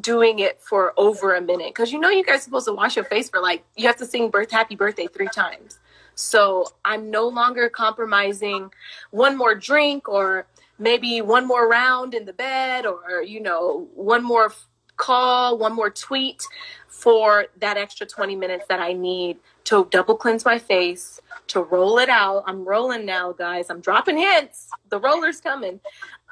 doing 0.00 0.38
it 0.38 0.60
for 0.60 0.92
over 0.96 1.34
a 1.34 1.40
minute 1.40 1.68
because 1.68 1.92
you 1.92 1.98
know 1.98 2.08
you 2.08 2.24
guys 2.24 2.38
are 2.38 2.42
supposed 2.42 2.66
to 2.66 2.72
wash 2.72 2.96
your 2.96 3.04
face 3.04 3.28
for 3.28 3.40
like 3.40 3.64
you 3.76 3.86
have 3.86 3.96
to 3.96 4.06
sing 4.06 4.30
birth 4.30 4.50
happy 4.50 4.74
birthday 4.74 5.06
three 5.06 5.28
times 5.28 5.78
so 6.14 6.64
i'm 6.84 7.10
no 7.10 7.26
longer 7.28 7.68
compromising 7.68 8.70
one 9.10 9.36
more 9.36 9.54
drink 9.54 10.08
or 10.08 10.46
maybe 10.78 11.20
one 11.20 11.46
more 11.46 11.68
round 11.68 12.14
in 12.14 12.24
the 12.24 12.32
bed 12.32 12.86
or 12.86 13.22
you 13.22 13.40
know 13.40 13.88
one 13.94 14.22
more 14.24 14.52
call, 15.00 15.56
one 15.56 15.74
more 15.74 15.90
tweet 15.90 16.44
for 16.88 17.46
that 17.58 17.78
extra 17.78 18.06
20 18.06 18.36
minutes 18.36 18.66
that 18.68 18.80
I 18.80 18.92
need 18.92 19.38
to 19.64 19.88
double 19.90 20.14
cleanse 20.14 20.44
my 20.44 20.58
face, 20.58 21.18
to 21.48 21.62
roll 21.62 21.98
it 21.98 22.10
out. 22.10 22.44
I'm 22.46 22.64
rolling 22.64 23.06
now, 23.06 23.32
guys. 23.32 23.70
I'm 23.70 23.80
dropping 23.80 24.18
hints. 24.18 24.68
The 24.90 25.00
roller's 25.00 25.40
coming. 25.40 25.80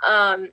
Um, 0.06 0.50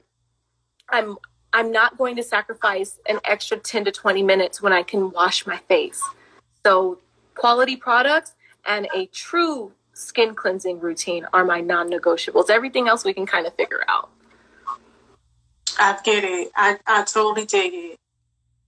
I'm 0.89 1.17
I'm 1.55 1.71
not 1.71 1.97
going 1.97 2.17
to 2.17 2.23
sacrifice 2.23 2.99
an 3.07 3.21
extra 3.23 3.55
10 3.55 3.85
to 3.85 3.91
20 3.91 4.23
minutes 4.23 4.61
when 4.61 4.73
I 4.73 4.83
can 4.83 5.11
wash 5.11 5.47
my 5.47 5.55
face. 5.69 6.03
So, 6.65 6.99
quality 7.33 7.77
products 7.77 8.33
and 8.65 8.89
a 8.93 9.05
true 9.05 9.71
skin 9.93 10.35
cleansing 10.35 10.81
routine 10.81 11.25
are 11.31 11.45
my 11.45 11.61
non 11.61 11.89
negotiables. 11.89 12.49
Everything 12.49 12.89
else 12.89 13.05
we 13.05 13.13
can 13.13 13.25
kind 13.25 13.47
of 13.47 13.55
figure 13.55 13.85
out. 13.87 14.09
I 15.79 15.97
get 16.03 16.25
it. 16.25 16.51
I, 16.57 16.77
I 16.85 17.05
totally 17.05 17.45
dig 17.45 17.73
it. 17.73 17.99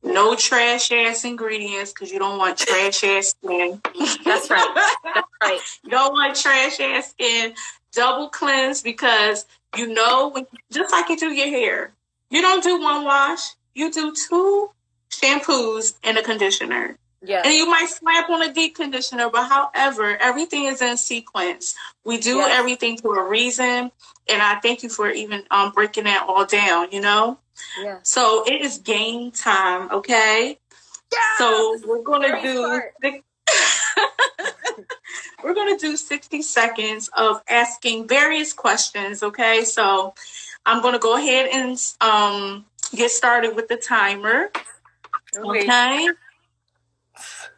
No 0.01 0.35
trash 0.35 0.89
ass 0.93 1.25
ingredients 1.25 1.91
because 1.91 2.09
you 2.09 2.19
don't 2.19 2.37
want 2.37 2.57
trash 2.57 3.03
ass 3.03 3.35
skin. 3.43 3.81
That's 4.23 4.49
right. 4.49 4.93
That's 5.03 5.27
right. 5.43 5.59
you 5.83 5.89
don't 5.89 6.13
want 6.13 6.37
trash 6.37 6.79
ass 6.79 7.09
skin. 7.09 7.53
Double 7.91 8.29
cleanse 8.29 8.81
because 8.81 9.45
you 9.75 9.93
know 9.93 10.29
when 10.29 10.47
just 10.71 10.93
like 10.93 11.09
you 11.09 11.17
do 11.17 11.33
your 11.33 11.49
hair, 11.49 11.91
you 12.29 12.41
don't 12.41 12.63
do 12.63 12.79
one 12.79 13.03
wash. 13.05 13.41
You 13.73 13.91
do 13.91 14.13
two 14.13 14.71
shampoos 15.09 15.95
and 16.03 16.17
a 16.17 16.23
conditioner. 16.23 16.97
Yeah. 17.21 17.41
And 17.43 17.53
you 17.53 17.67
might 17.67 17.89
slap 17.89 18.29
on 18.29 18.41
a 18.41 18.53
deep 18.53 18.75
conditioner, 18.75 19.29
but 19.29 19.47
however, 19.49 20.17
everything 20.17 20.65
is 20.65 20.81
in 20.81 20.97
sequence. 20.97 21.75
We 22.05 22.19
do 22.19 22.37
yes. 22.37 22.59
everything 22.59 22.97
for 22.97 23.25
a 23.25 23.27
reason. 23.27 23.91
And 24.29 24.41
I 24.41 24.59
thank 24.59 24.83
you 24.83 24.89
for 24.89 25.09
even 25.09 25.43
um, 25.49 25.71
breaking 25.71 26.03
that 26.03 26.25
all 26.27 26.45
down, 26.45 26.91
you 26.91 27.01
know? 27.01 27.39
Yeah. 27.81 27.99
So 28.03 28.43
it 28.45 28.61
is 28.61 28.77
game 28.77 29.31
time, 29.31 29.91
okay? 29.91 30.59
Yeah. 31.11 31.37
So 31.37 31.79
we're 31.85 32.03
gonna 32.03 32.41
do 32.41 32.81
we're 35.43 35.53
gonna 35.53 35.77
do 35.77 35.95
60 35.95 36.41
seconds 36.41 37.09
of 37.15 37.41
asking 37.49 38.07
various 38.07 38.53
questions, 38.53 39.23
okay? 39.23 39.63
So 39.63 40.13
I'm 40.67 40.81
gonna 40.81 40.99
go 40.99 41.17
ahead 41.17 41.49
and 41.51 41.79
um, 42.01 42.65
get 42.93 43.09
started 43.09 43.55
with 43.55 43.67
the 43.69 43.77
timer. 43.77 44.51
Okay. 45.35 45.59
okay. 45.61 46.09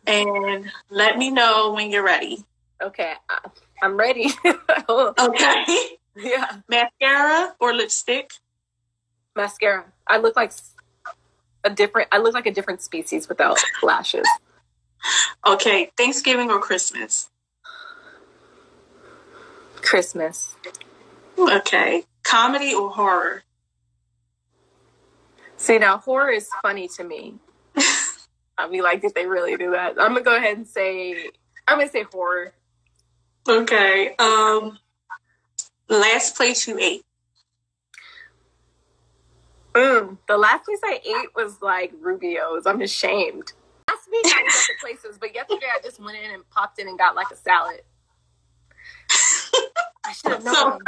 And 0.07 0.71
let 0.89 1.17
me 1.17 1.31
know 1.31 1.73
when 1.73 1.91
you're 1.91 2.05
ready. 2.05 2.45
Okay, 2.81 3.13
I'm 3.81 3.97
ready. 3.97 4.29
okay. 4.89 5.65
Yeah. 6.15 6.57
Mascara 6.67 7.55
or 7.61 7.73
lipstick? 7.73 8.31
mascara. 9.39 9.85
I 10.05 10.17
look 10.17 10.35
like 10.35 10.51
a 11.63 11.69
different. 11.69 12.09
I 12.11 12.17
look 12.17 12.33
like 12.33 12.45
a 12.45 12.51
different 12.51 12.81
species 12.81 13.29
without 13.29 13.57
lashes. 13.81 14.27
Okay, 15.47 15.91
Thanksgiving 15.97 16.51
or 16.51 16.59
Christmas? 16.59 17.29
Christmas. 19.81 20.55
Okay, 21.37 22.03
comedy 22.29 22.73
or 22.73 22.89
horror? 22.89 23.43
See 25.57 25.77
now, 25.77 25.97
horror 25.97 26.29
is 26.29 26.47
funny 26.61 26.87
to 26.89 27.03
me. 27.03 27.35
I'd 28.57 28.71
be 28.71 28.81
like, 28.81 29.01
did 29.01 29.15
they 29.15 29.25
really 29.25 29.57
do 29.57 29.71
that? 29.71 29.95
I'm 29.99 30.13
gonna 30.13 30.21
go 30.21 30.35
ahead 30.35 30.57
and 30.57 30.67
say, 30.67 31.31
I'm 31.67 31.79
gonna 31.79 31.89
say 31.89 32.03
horror. 32.03 32.53
Okay. 33.47 34.15
Um, 34.19 34.77
last 35.87 36.35
place 36.35 36.67
you 36.67 36.77
ate. 36.79 37.03
Mm, 39.73 40.17
the 40.27 40.37
last 40.37 40.65
place 40.65 40.79
I 40.83 40.99
ate 41.05 41.29
was 41.35 41.61
like 41.61 41.93
Rubio's. 41.99 42.65
I'm 42.65 42.81
ashamed. 42.81 43.53
Last 43.89 44.09
week 44.11 44.25
I 44.25 44.43
was 44.43 44.53
at 44.53 44.67
the 44.67 44.73
places, 44.81 45.17
but 45.19 45.33
yesterday 45.33 45.67
I 45.73 45.81
just 45.83 45.99
went 45.99 46.17
in 46.17 46.31
and 46.31 46.49
popped 46.49 46.79
in 46.79 46.87
and 46.87 46.97
got 46.97 47.15
like 47.15 47.31
a 47.31 47.35
salad. 47.35 47.81
I 50.09 50.13
should 50.13 50.31
have 50.31 50.43
known. 50.43 50.79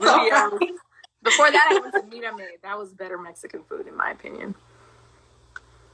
Rubio's. 0.00 0.60
Before 1.24 1.50
that, 1.50 1.68
I 1.70 1.80
went 1.80 1.94
to 1.94 2.02
Mira 2.16 2.36
Me. 2.36 2.44
That 2.62 2.78
was 2.78 2.92
better 2.92 3.18
Mexican 3.18 3.62
food, 3.68 3.88
in 3.88 3.96
my 3.96 4.12
opinion. 4.12 4.54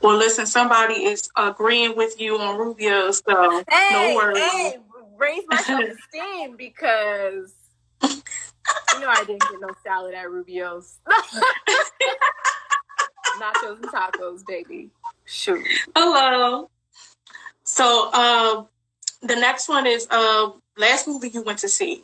Well, 0.02 0.16
listen, 0.16 0.46
somebody 0.46 1.04
is 1.04 1.30
agreeing 1.36 1.96
with 1.96 2.20
you 2.20 2.38
on 2.38 2.58
Rubio, 2.58 3.10
so 3.10 3.64
Hey, 3.68 3.88
no 3.92 4.14
worries. 4.16 4.38
hey, 4.38 4.76
raise 5.16 5.42
my 5.48 5.56
self 5.56 5.84
esteem 5.84 6.56
because 6.56 7.52
you 8.02 9.00
know 9.00 9.08
I 9.08 9.24
didn't 9.24 9.40
get 9.40 9.60
no 9.60 9.68
salad 9.82 10.14
at 10.14 10.30
Rubio's. 10.30 10.98
Nachos 13.40 13.82
and 13.82 13.84
tacos, 13.86 14.46
baby. 14.46 14.90
Shoot. 15.24 15.66
Hello. 15.96 16.70
So, 17.64 18.10
uh, 18.12 18.64
the 19.22 19.36
next 19.36 19.68
one 19.68 19.86
is 19.86 20.06
uh, 20.10 20.50
last 20.76 21.08
movie 21.08 21.28
you 21.30 21.42
went 21.42 21.58
to 21.60 21.68
see. 21.68 22.02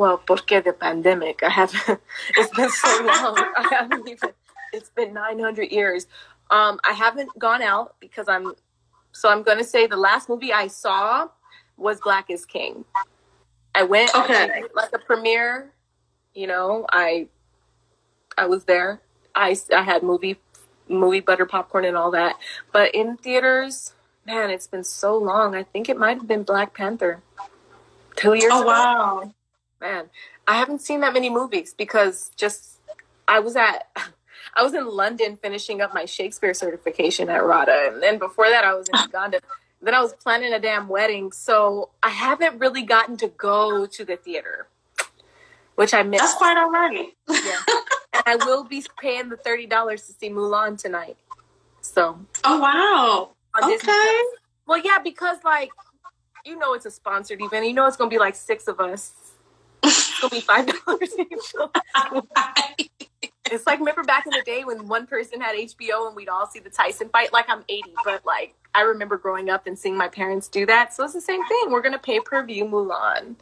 Well, 0.00 0.16
porque 0.16 0.64
the 0.64 0.72
pandemic, 0.72 1.42
I 1.42 1.50
haven't. 1.50 2.00
It's 2.38 2.56
been 2.56 2.70
so 2.70 3.04
long. 3.04 3.36
I 3.36 3.68
haven't 3.70 4.08
even. 4.08 4.30
It's 4.72 4.88
been 4.88 5.12
nine 5.12 5.38
hundred 5.38 5.70
years. 5.72 6.06
Um, 6.50 6.80
I 6.88 6.94
haven't 6.94 7.28
gone 7.38 7.60
out 7.60 7.96
because 8.00 8.26
I'm. 8.26 8.54
So 9.12 9.28
I'm 9.28 9.42
going 9.42 9.58
to 9.58 9.64
say 9.64 9.86
the 9.86 9.98
last 9.98 10.30
movie 10.30 10.54
I 10.54 10.68
saw 10.68 11.28
was 11.76 12.00
Black 12.00 12.30
is 12.30 12.46
King. 12.46 12.86
I 13.74 13.82
went 13.82 14.14
Okay. 14.14 14.48
I 14.50 14.62
like 14.74 14.88
a 14.94 14.98
premiere. 14.98 15.70
You 16.32 16.46
know, 16.46 16.86
I. 16.90 17.28
I 18.38 18.46
was 18.46 18.64
there. 18.64 19.02
I 19.34 19.54
I 19.70 19.82
had 19.82 20.02
movie 20.02 20.38
movie 20.88 21.20
butter 21.20 21.44
popcorn 21.44 21.84
and 21.84 21.98
all 21.98 22.10
that, 22.12 22.36
but 22.72 22.94
in 22.94 23.18
theaters, 23.18 23.92
man, 24.24 24.48
it's 24.48 24.66
been 24.66 24.84
so 24.84 25.14
long. 25.18 25.54
I 25.54 25.62
think 25.62 25.90
it 25.90 25.98
might 25.98 26.16
have 26.16 26.26
been 26.26 26.42
Black 26.42 26.72
Panther. 26.72 27.20
Two 28.16 28.32
years 28.32 28.50
Oh 28.50 28.62
ago 28.62 28.68
wow! 28.68 29.34
Man 29.80 30.10
i 30.46 30.56
haven't 30.56 30.80
seen 30.80 31.00
that 31.00 31.12
many 31.12 31.30
movies 31.30 31.74
because 31.76 32.30
just 32.36 32.78
i 33.28 33.38
was 33.40 33.56
at 33.56 33.88
i 34.54 34.62
was 34.62 34.74
in 34.74 34.86
london 34.86 35.38
finishing 35.40 35.80
up 35.80 35.94
my 35.94 36.04
shakespeare 36.04 36.54
certification 36.54 37.28
at 37.28 37.44
rada 37.44 37.90
and 37.92 38.02
then 38.02 38.18
before 38.18 38.48
that 38.48 38.64
i 38.64 38.74
was 38.74 38.88
in 38.88 38.98
uganda 39.00 39.40
then 39.82 39.94
i 39.94 40.00
was 40.00 40.12
planning 40.14 40.52
a 40.52 40.58
damn 40.58 40.88
wedding 40.88 41.32
so 41.32 41.90
i 42.02 42.08
haven't 42.08 42.58
really 42.58 42.82
gotten 42.82 43.16
to 43.16 43.28
go 43.28 43.86
to 43.86 44.04
the 44.04 44.16
theater 44.16 44.66
which 45.76 45.94
i 45.94 46.02
missed. 46.02 46.22
That's 46.22 46.34
quite 46.34 46.56
all 46.56 46.70
right. 46.70 47.08
yeah. 47.28 47.60
and 48.26 48.42
i 48.42 48.44
will 48.44 48.64
be 48.64 48.84
paying 49.00 49.28
the 49.28 49.36
$30 49.36 49.90
to 50.06 50.12
see 50.12 50.30
mulan 50.30 50.76
tonight 50.76 51.16
so 51.82 52.18
Oh 52.44 52.60
wow! 52.60 53.30
Disney 53.66 53.90
Okay. 53.90 54.22
Well 54.66 54.78
yeah 54.78 54.98
because 55.02 55.38
like 55.44 55.70
you 56.44 56.58
know 56.58 56.74
it's 56.74 56.86
a 56.86 56.90
sponsored 56.90 57.40
event 57.40 57.66
you 57.66 57.72
know 57.72 57.86
it's 57.86 57.96
gonna 57.96 58.10
be 58.10 58.18
like 58.18 58.34
six 58.34 58.68
of 58.68 58.80
us 58.80 59.29
it's 60.22 60.28
gonna 60.28 60.40
be 60.40 60.40
five 60.40 60.66
dollars 60.84 61.14
each 61.18 62.90
It's 63.52 63.66
like 63.66 63.80
remember 63.80 64.04
back 64.04 64.26
in 64.26 64.30
the 64.30 64.42
day 64.44 64.62
when 64.64 64.86
one 64.86 65.06
person 65.06 65.40
had 65.40 65.56
HBO 65.56 66.06
and 66.06 66.14
we'd 66.14 66.28
all 66.28 66.46
see 66.46 66.60
the 66.60 66.70
Tyson 66.70 67.08
fight. 67.08 67.32
Like 67.32 67.46
I'm 67.48 67.64
80, 67.68 67.94
but 68.04 68.24
like 68.24 68.54
I 68.74 68.82
remember 68.82 69.16
growing 69.16 69.50
up 69.50 69.66
and 69.66 69.76
seeing 69.76 69.96
my 69.96 70.06
parents 70.06 70.46
do 70.46 70.66
that. 70.66 70.94
So 70.94 71.04
it's 71.04 71.14
the 71.14 71.20
same 71.20 71.44
thing. 71.46 71.70
We're 71.70 71.82
gonna 71.82 71.98
pay 71.98 72.20
per 72.20 72.44
view 72.44 72.64
Mulan. 72.64 73.36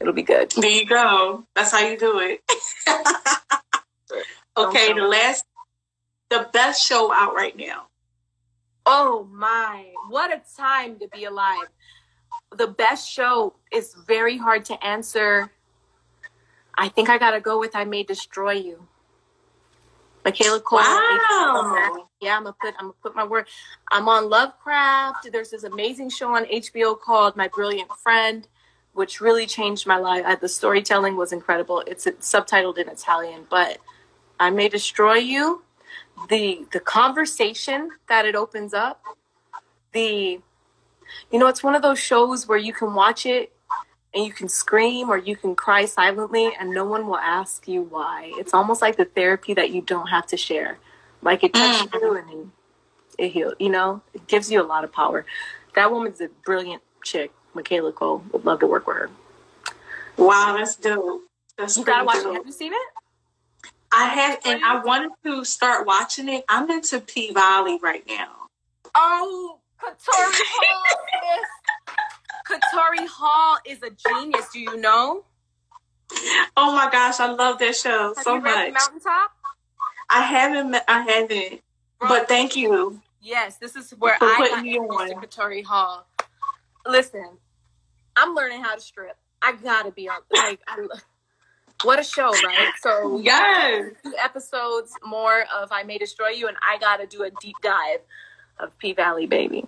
It'll 0.00 0.12
be 0.12 0.22
good. 0.22 0.50
There 0.50 0.68
you 0.68 0.86
go. 0.86 1.46
That's 1.54 1.70
how 1.70 1.86
you 1.86 1.96
do 1.96 2.18
it. 2.18 2.42
okay, 4.56 4.92
the 4.92 5.02
last, 5.02 5.44
the 6.30 6.48
best 6.52 6.84
show 6.84 7.12
out 7.14 7.34
right 7.34 7.56
now. 7.56 7.86
Oh 8.84 9.28
my, 9.32 9.86
what 10.08 10.30
a 10.32 10.42
time 10.56 10.98
to 10.98 11.08
be 11.08 11.24
alive. 11.24 11.68
The 12.56 12.66
best 12.66 13.10
show 13.10 13.54
is 13.72 13.94
very 14.06 14.36
hard 14.36 14.64
to 14.66 14.84
answer. 14.84 15.50
I 16.78 16.88
think 16.88 17.08
I 17.10 17.18
gotta 17.18 17.40
go 17.40 17.58
with 17.60 17.76
I 17.76 17.84
May 17.84 18.02
Destroy 18.04 18.52
You. 18.52 18.88
Michaela 20.24 20.60
Coel. 20.60 20.80
Wow. 20.82 22.08
Yeah, 22.20 22.36
I'm 22.36 22.44
gonna 22.44 22.56
put 22.60 22.74
I'm 22.78 22.86
gonna 22.86 22.94
put 23.02 23.16
my 23.16 23.24
word. 23.24 23.46
I'm 23.90 24.08
on 24.08 24.30
Lovecraft. 24.30 25.28
There's 25.32 25.50
this 25.50 25.64
amazing 25.64 26.10
show 26.10 26.34
on 26.34 26.44
HBO 26.46 26.98
called 27.00 27.36
My 27.36 27.48
Brilliant 27.48 27.90
Friend, 28.02 28.46
which 28.94 29.20
really 29.20 29.46
changed 29.46 29.86
my 29.86 29.98
life. 29.98 30.24
Uh, 30.26 30.36
The 30.36 30.48
storytelling 30.48 31.16
was 31.16 31.32
incredible. 31.32 31.82
It's, 31.86 32.06
it's 32.06 32.32
subtitled 32.32 32.78
in 32.78 32.88
Italian, 32.88 33.46
but 33.50 33.78
I 34.40 34.50
May 34.50 34.68
Destroy 34.68 35.16
You. 35.16 35.62
The 36.28 36.66
the 36.72 36.80
conversation 36.80 37.90
that 38.08 38.26
it 38.26 38.34
opens 38.36 38.74
up, 38.74 39.02
the 39.92 40.40
you 41.32 41.40
know, 41.40 41.48
it's 41.48 41.64
one 41.64 41.76
of 41.76 41.82
those 41.82 42.00
shows 42.00 42.48
where 42.48 42.58
you 42.58 42.74
can 42.74 42.94
watch 42.94 43.26
it 43.26 43.53
and 44.14 44.24
you 44.24 44.32
can 44.32 44.48
scream 44.48 45.10
or 45.10 45.18
you 45.18 45.36
can 45.36 45.54
cry 45.56 45.84
silently 45.84 46.50
and 46.58 46.70
no 46.70 46.84
one 46.84 47.06
will 47.06 47.18
ask 47.18 47.66
you 47.68 47.82
why. 47.82 48.32
It's 48.36 48.54
almost 48.54 48.80
like 48.82 48.96
the 48.96 49.04
therapy 49.04 49.54
that 49.54 49.70
you 49.70 49.82
don't 49.82 50.06
have 50.08 50.26
to 50.28 50.36
share. 50.36 50.78
Like 51.22 51.42
it 51.44 51.52
touches 51.54 51.88
Mhm. 51.88 52.00
you 52.00 52.14
and 52.16 52.52
it 53.18 53.28
heals, 53.30 53.54
you 53.58 53.70
know, 53.70 54.02
it 54.12 54.26
gives 54.26 54.50
you 54.50 54.60
a 54.60 54.64
lot 54.64 54.84
of 54.84 54.92
power. 54.92 55.24
That 55.74 55.90
woman's 55.90 56.20
a 56.20 56.28
brilliant 56.44 56.82
chick, 57.04 57.32
Michaela 57.54 57.92
Coel. 57.92 58.24
Would 58.32 58.44
love 58.44 58.60
to 58.60 58.66
work 58.66 58.86
with 58.86 58.96
her. 58.96 59.10
Wow, 60.16 60.56
that's 60.56 60.76
dope. 60.76 61.22
That's 61.58 61.76
You 61.76 61.84
gotta 61.84 62.04
watch 62.04 62.16
it. 62.18 62.32
Have 62.32 62.46
you 62.46 62.52
seen 62.52 62.72
it? 62.72 62.78
I 63.92 64.06
had, 64.06 64.40
and 64.44 64.64
I 64.64 64.80
wanted 64.84 65.10
to 65.24 65.44
start 65.44 65.86
watching 65.86 66.28
it. 66.28 66.44
I'm 66.48 66.70
into 66.70 67.00
P 67.00 67.32
Valley 67.32 67.78
right 67.82 68.04
now. 68.08 68.48
Oh, 68.94 69.58
Katori 69.80 70.40
Katori 72.46 73.06
Hall 73.08 73.58
is 73.66 73.78
a 73.82 73.90
genius. 73.90 74.48
Do 74.52 74.60
you 74.60 74.76
know? 74.76 75.24
Oh 76.56 76.74
my 76.74 76.88
gosh, 76.90 77.18
I 77.20 77.30
love 77.30 77.58
that 77.58 77.74
show 77.76 78.12
Have 78.14 78.24
so 78.24 78.40
much. 78.40 78.72
Mountaintop? 78.72 79.32
I 80.10 80.20
haven't, 80.22 80.76
I 80.86 81.00
haven't, 81.00 81.60
Bro, 81.98 82.08
but 82.08 82.28
thank 82.28 82.54
you. 82.56 83.00
Yes, 83.22 83.56
this 83.56 83.74
is 83.74 83.90
where 83.92 84.16
For 84.18 84.26
I 84.26 84.48
got 84.50 84.66
introduced 84.66 85.08
to 85.08 85.14
on. 85.16 85.22
Katori 85.24 85.64
Hall. 85.64 86.06
Listen, 86.86 87.26
I'm 88.16 88.34
learning 88.34 88.62
how 88.62 88.74
to 88.74 88.80
strip. 88.80 89.16
I 89.40 89.52
gotta 89.52 89.90
be 89.90 90.08
on. 90.08 90.18
Like, 90.30 90.60
I, 90.68 90.86
what 91.82 91.98
a 91.98 92.04
show, 92.04 92.30
right? 92.30 92.68
So 92.80 93.18
Yes. 93.22 93.92
two 94.04 94.14
episodes 94.22 94.92
more 95.04 95.44
of 95.54 95.72
I 95.72 95.82
May 95.84 95.98
Destroy 95.98 96.28
You, 96.28 96.48
and 96.48 96.56
I 96.62 96.78
gotta 96.78 97.06
do 97.06 97.22
a 97.22 97.30
deep 97.30 97.56
dive 97.62 98.00
of 98.60 98.76
P 98.78 98.92
Valley, 98.92 99.26
baby. 99.26 99.64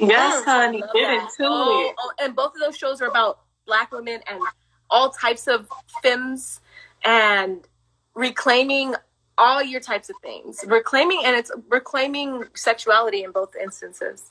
Yes, 0.00 0.42
Mm, 0.42 0.44
honey, 0.44 0.80
get 0.80 0.92
that. 0.92 1.20
into 1.30 1.44
Oh, 1.46 1.88
it. 1.88 1.94
oh, 1.98 2.12
and 2.20 2.34
both 2.34 2.54
of 2.54 2.60
those 2.60 2.76
shows 2.76 3.00
are 3.02 3.06
about 3.08 3.40
black 3.66 3.92
women 3.92 4.22
and 4.26 4.40
all 4.88 5.10
types 5.10 5.46
of 5.46 5.68
femmes 6.02 6.60
and 7.04 7.66
reclaiming 8.14 8.94
all 9.38 9.62
your 9.62 9.80
types 9.80 10.10
of 10.10 10.16
things. 10.22 10.64
Reclaiming 10.66 11.22
and 11.24 11.36
it's 11.36 11.50
reclaiming 11.68 12.44
sexuality 12.54 13.22
in 13.22 13.30
both 13.30 13.54
instances. 13.56 14.30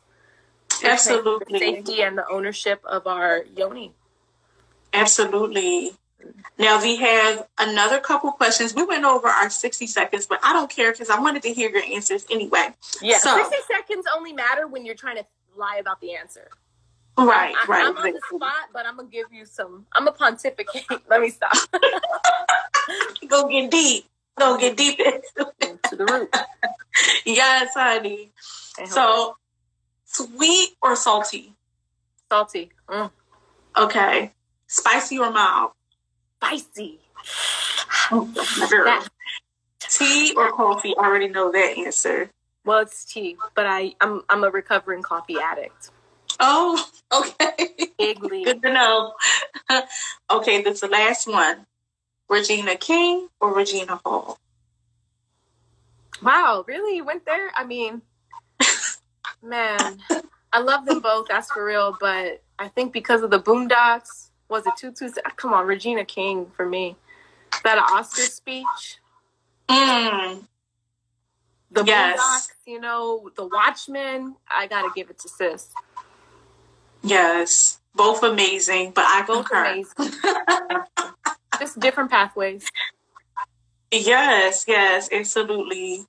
Absolutely. 0.84 1.60
The 1.60 1.66
safety 1.76 2.02
and 2.04 2.18
the 2.18 2.28
ownership 2.30 2.82
of 2.86 3.08
our 3.08 3.44
yoni. 3.56 3.94
Absolutely. 4.94 5.92
Now 6.58 6.82
we 6.82 6.98
have 6.98 7.48
another 7.58 8.00
couple 8.00 8.32
questions. 8.34 8.76
We 8.76 8.84
went 8.84 9.06
over 9.06 9.28
our 9.28 9.50
60 9.50 9.88
seconds, 9.88 10.26
but 10.26 10.40
I 10.44 10.52
don't 10.54 10.70
care 10.70 10.92
because 10.92 11.10
I 11.10 11.20
wanted 11.20 11.44
to 11.44 11.54
hear 11.54 11.70
your 11.70 11.84
answers 11.84 12.26
anyway. 12.30 12.74
Yeah. 13.02 13.18
So- 13.20 13.38
60 13.38 13.56
seconds 13.68 14.06
only 14.16 14.34
matter 14.34 14.68
when 14.68 14.86
you're 14.86 14.96
trying 14.96 15.16
to 15.18 15.26
lie 15.60 15.78
about 15.78 16.02
the 16.02 16.16
answer. 16.16 16.50
Right, 17.18 17.54
I, 17.56 17.66
right. 17.68 17.86
I'm 17.86 17.98
on 17.98 18.14
the 18.14 18.22
spot, 18.34 18.70
but 18.74 18.86
I'm 18.86 18.96
gonna 18.96 19.10
give 19.10 19.28
you 19.32 19.46
some. 19.46 19.86
I'm 19.94 20.08
a 20.08 20.12
pontificate. 20.12 20.86
Let 21.10 21.22
me 21.22 21.30
stop. 21.30 21.54
Go 23.28 23.48
get 23.50 23.70
deep. 23.70 24.06
Go 24.38 24.58
get 24.58 24.78
deep 24.78 25.00
into 25.00 25.96
the 25.96 26.06
root. 26.06 26.36
Yes, 27.26 27.76
honey. 27.76 28.32
So, 28.86 29.38
sweet 30.04 30.72
or 30.82 30.98
salty? 30.98 31.54
salty, 32.30 32.72
mm. 32.90 33.10
Okay. 33.78 34.34
Spicy 34.68 35.18
or 35.18 35.32
mild? 35.32 35.72
spicy. 36.40 37.00
Girl. 38.70 39.04
Tea 39.80 40.34
or 40.36 40.52
coffee? 40.52 40.96
I 40.98 41.06
already 41.06 41.28
know 41.28 41.52
that 41.52 41.78
answer. 41.78 42.30
Well, 42.66 42.80
it's 42.80 43.06
tea, 43.06 43.38
but 43.56 43.66
I 43.66 43.94
I'm 44.02 44.22
I'm 44.30 44.44
a 44.44 44.50
recovering 44.50 45.02
coffee 45.02 45.38
addict. 45.40 45.92
Oh, 46.40 46.86
okay. 47.14 47.70
Big 47.98 48.24
league. 48.24 48.46
Good 48.46 48.62
to 48.64 48.74
know. 48.74 49.14
okay, 50.32 50.62
this 50.62 50.76
is 50.76 50.82
the 50.82 50.88
last 50.88 51.28
one. 51.28 51.66
Regina 52.30 52.76
King 52.76 53.28
or 53.42 53.56
Regina 53.56 54.00
Hall? 54.06 54.38
Wow, 56.22 56.64
really? 56.68 56.98
You 56.98 57.04
went 57.04 57.26
there? 57.26 57.52
I 57.56 57.66
mean, 57.66 58.02
man, 59.44 60.00
I 60.54 60.60
love 60.60 60.86
them 60.86 61.00
both. 61.00 61.28
That's 61.28 61.52
for 61.52 61.66
real. 61.66 61.98
But 62.00 62.44
I 62.60 62.68
think 62.68 62.94
because 62.94 63.24
of 63.24 63.32
the 63.32 63.40
Boondocks, 63.40 64.30
was 64.48 64.66
it 64.68 64.74
two? 64.78 64.94
Come 65.38 65.54
on, 65.54 65.66
Regina 65.66 66.06
King 66.06 66.52
for 66.56 66.68
me. 66.68 66.96
That 67.64 67.78
Oscar 67.78 68.22
speech. 68.22 69.00
Mm. 69.68 70.46
The 71.72 71.84
yes. 71.86 72.20
Boondocks, 72.20 72.52
you 72.66 72.80
know, 72.80 73.30
the 73.36 73.46
Watchmen. 73.46 74.36
I 74.50 74.68
gotta 74.68 74.90
give 74.96 75.10
it 75.10 75.20
to 75.20 75.30
sis. 75.30 75.70
Yes, 77.04 77.80
both 77.96 78.24
amazing, 78.24 78.92
but 78.92 79.06
I 79.06 79.24
both 79.26 79.46
concur. 79.48 79.66
amazing. 79.66 80.94
Just 81.60 81.80
different 81.80 82.10
pathways. 82.10 82.66
Yes, 83.92 84.66
yes, 84.68 85.10
absolutely. 85.12 86.06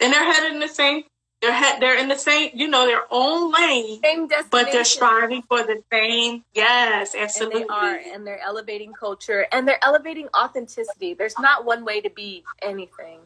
And 0.00 0.12
they're 0.12 0.32
headed 0.32 0.52
in 0.52 0.60
the 0.60 0.68
same. 0.68 1.04
They're 1.40 1.52
head. 1.52 1.80
They're 1.80 1.98
in 1.98 2.08
the 2.08 2.18
same. 2.18 2.50
You 2.54 2.68
know, 2.68 2.86
their 2.86 3.04
own 3.10 3.52
lane. 3.52 4.00
Same 4.02 4.26
destination. 4.26 4.48
But 4.50 4.72
they're 4.72 4.84
striving 4.84 5.42
for 5.42 5.62
the 5.62 5.82
same. 5.92 6.44
Yes, 6.52 7.14
absolutely. 7.14 7.62
And 7.62 7.70
they 7.70 7.74
are, 7.74 8.00
and 8.14 8.26
they're 8.26 8.40
elevating 8.40 8.92
culture, 8.92 9.46
and 9.52 9.66
they're 9.66 9.82
elevating 9.82 10.28
authenticity. 10.36 11.14
There's 11.14 11.38
not 11.38 11.64
one 11.64 11.84
way 11.84 12.00
to 12.00 12.10
be 12.10 12.44
anything. 12.60 13.20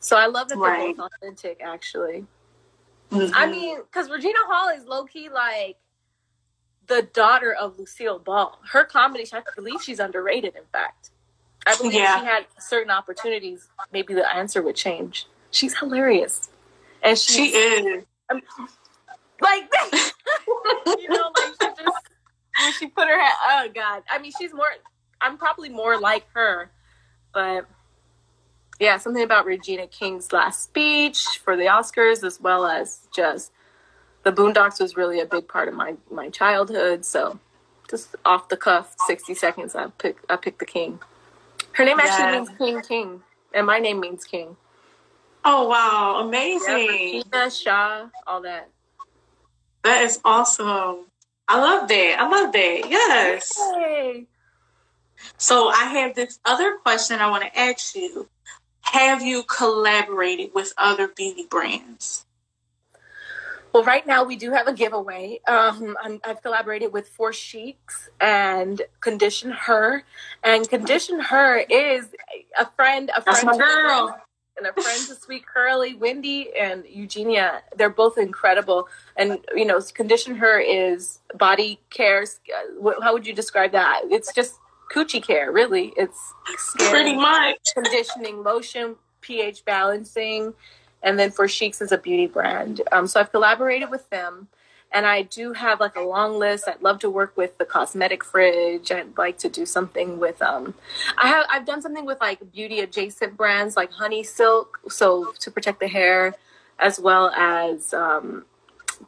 So 0.00 0.16
I 0.16 0.26
love 0.26 0.48
that 0.48 0.58
they're 0.58 0.94
both 0.94 1.10
authentic. 1.22 1.60
Actually, 1.64 2.26
mm-hmm. 3.10 3.34
I 3.34 3.46
mean, 3.46 3.78
because 3.82 4.10
Regina 4.10 4.38
Hall 4.46 4.68
is 4.76 4.84
low 4.86 5.04
key 5.04 5.28
like 5.28 5.76
the 6.86 7.02
daughter 7.02 7.52
of 7.52 7.78
Lucille 7.78 8.18
Ball. 8.18 8.58
Her 8.70 8.84
comedy, 8.84 9.26
I 9.32 9.42
believe 9.54 9.82
she's 9.82 10.00
underrated. 10.00 10.54
In 10.56 10.64
fact. 10.72 11.10
I 11.66 11.76
believe 11.76 11.94
yeah. 11.94 12.20
she 12.20 12.26
had 12.26 12.46
certain 12.60 12.92
opportunities, 12.92 13.68
maybe 13.92 14.14
the 14.14 14.34
answer 14.34 14.62
would 14.62 14.76
change. 14.76 15.26
She's 15.50 15.76
hilarious, 15.76 16.48
and 17.02 17.18
she 17.18 17.48
is 17.48 18.04
um, 18.30 18.40
like 19.40 19.64
you 20.46 21.08
know, 21.08 21.30
like 21.36 21.54
she 21.60 21.82
just 21.82 22.08
when 22.60 22.72
she 22.78 22.86
put 22.86 23.08
her 23.08 23.20
head. 23.20 23.34
Oh 23.46 23.68
God, 23.74 24.04
I 24.08 24.18
mean, 24.18 24.32
she's 24.38 24.54
more. 24.54 24.66
I'm 25.20 25.38
probably 25.38 25.68
more 25.68 25.98
like 25.98 26.26
her, 26.34 26.70
but 27.34 27.66
yeah, 28.78 28.98
something 28.98 29.22
about 29.22 29.46
Regina 29.46 29.86
King's 29.86 30.32
last 30.32 30.62
speech 30.62 31.24
for 31.42 31.56
the 31.56 31.64
Oscars, 31.64 32.24
as 32.24 32.40
well 32.40 32.66
as 32.66 33.06
just 33.14 33.52
the 34.22 34.32
Boondocks, 34.32 34.80
was 34.80 34.96
really 34.96 35.20
a 35.20 35.26
big 35.26 35.48
part 35.48 35.68
of 35.68 35.74
my 35.74 35.94
my 36.10 36.28
childhood. 36.28 37.04
So, 37.04 37.38
just 37.88 38.14
off 38.24 38.48
the 38.48 38.56
cuff, 38.56 38.94
sixty 39.06 39.34
seconds, 39.34 39.74
I 39.74 39.88
pick 39.98 40.18
I 40.28 40.36
picked 40.36 40.58
the 40.58 40.66
King. 40.66 41.00
Her 41.72 41.84
name 41.84 41.98
yes. 41.98 42.18
actually 42.18 42.38
means 42.38 42.58
King 42.58 42.82
King, 42.82 43.22
and 43.54 43.66
my 43.66 43.78
name 43.78 44.00
means 44.00 44.24
King. 44.24 44.56
Oh 45.44 45.68
wow, 45.68 46.26
amazing! 46.26 47.22
Yeah, 47.32 47.48
Shah, 47.48 48.08
all 48.26 48.42
that. 48.42 48.68
That 49.84 50.02
is 50.02 50.20
awesome. 50.24 51.06
I 51.48 51.60
love 51.60 51.88
that. 51.88 52.16
I 52.18 52.28
love 52.28 52.52
that. 52.52 52.90
Yes. 52.90 53.56
Yay. 53.76 54.26
So 55.38 55.68
I 55.68 55.84
have 55.84 56.14
this 56.14 56.40
other 56.44 56.76
question 56.78 57.20
I 57.20 57.30
want 57.30 57.44
to 57.44 57.58
ask 57.58 57.94
you. 57.94 58.28
Have 58.96 59.20
you 59.20 59.42
collaborated 59.42 60.52
with 60.54 60.72
other 60.78 61.06
beauty 61.06 61.44
brands? 61.50 62.24
Well, 63.74 63.84
right 63.84 64.06
now 64.06 64.24
we 64.24 64.36
do 64.36 64.52
have 64.52 64.68
a 64.68 64.72
giveaway. 64.72 65.40
Um, 65.46 65.98
i 66.02 66.18
have 66.24 66.40
collaborated 66.40 66.94
with 66.94 67.06
Four 67.10 67.34
Sheiks 67.34 68.08
and 68.22 68.80
Condition 69.00 69.50
Her, 69.50 70.02
and 70.42 70.66
Condition 70.66 71.20
Her 71.20 71.58
is 71.58 72.06
a 72.58 72.64
friend, 72.70 73.10
a 73.14 73.20
friend, 73.20 73.36
That's 73.36 73.44
my 73.44 73.58
girl, 73.58 74.18
and 74.56 74.66
a 74.66 74.72
friend 74.72 75.08
to 75.08 75.14
Sweet 75.14 75.44
Curly, 75.44 75.92
Wendy 75.92 76.48
and 76.58 76.82
Eugenia. 76.88 77.64
They're 77.76 77.90
both 77.90 78.16
incredible, 78.16 78.88
and 79.14 79.40
you 79.54 79.66
know, 79.66 79.78
Condition 79.92 80.36
Her 80.36 80.58
is 80.58 81.18
body 81.34 81.80
care. 81.90 82.24
How 83.02 83.12
would 83.12 83.26
you 83.26 83.34
describe 83.34 83.72
that? 83.72 84.04
It's 84.06 84.32
just 84.32 84.54
coochie 84.92 85.22
care, 85.22 85.52
really. 85.52 85.92
It's 85.96 86.34
pretty 86.78 87.16
much 87.16 87.58
conditioning, 87.74 88.42
lotion, 88.42 88.96
pH 89.20 89.64
balancing 89.64 90.54
and 91.02 91.18
then 91.18 91.30
for 91.30 91.46
Sheiks 91.46 91.80
is 91.80 91.92
a 91.92 91.98
beauty 91.98 92.26
brand. 92.26 92.82
Um, 92.92 93.06
so 93.06 93.20
I've 93.20 93.30
collaborated 93.30 93.90
with 93.90 94.10
them. 94.10 94.48
And 94.92 95.04
I 95.04 95.22
do 95.22 95.52
have 95.52 95.80
like 95.80 95.96
a 95.96 96.00
long 96.00 96.38
list. 96.38 96.66
I'd 96.68 96.80
love 96.80 97.00
to 97.00 97.10
work 97.10 97.36
with 97.36 97.58
the 97.58 97.64
cosmetic 97.64 98.24
fridge. 98.24 98.90
I'd 98.90 99.18
like 99.18 99.36
to 99.38 99.48
do 99.48 99.66
something 99.66 100.18
with 100.18 100.40
um 100.40 100.74
I 101.18 101.26
have 101.28 101.46
I've 101.50 101.66
done 101.66 101.82
something 101.82 102.06
with 102.06 102.20
like 102.20 102.52
beauty 102.52 102.80
adjacent 102.80 103.36
brands 103.36 103.76
like 103.76 103.90
Honey 103.90 104.22
Silk, 104.22 104.80
so 104.88 105.32
to 105.40 105.50
protect 105.50 105.80
the 105.80 105.88
hair, 105.88 106.34
as 106.78 107.00
well 107.00 107.30
as 107.30 107.92
um 107.92 108.46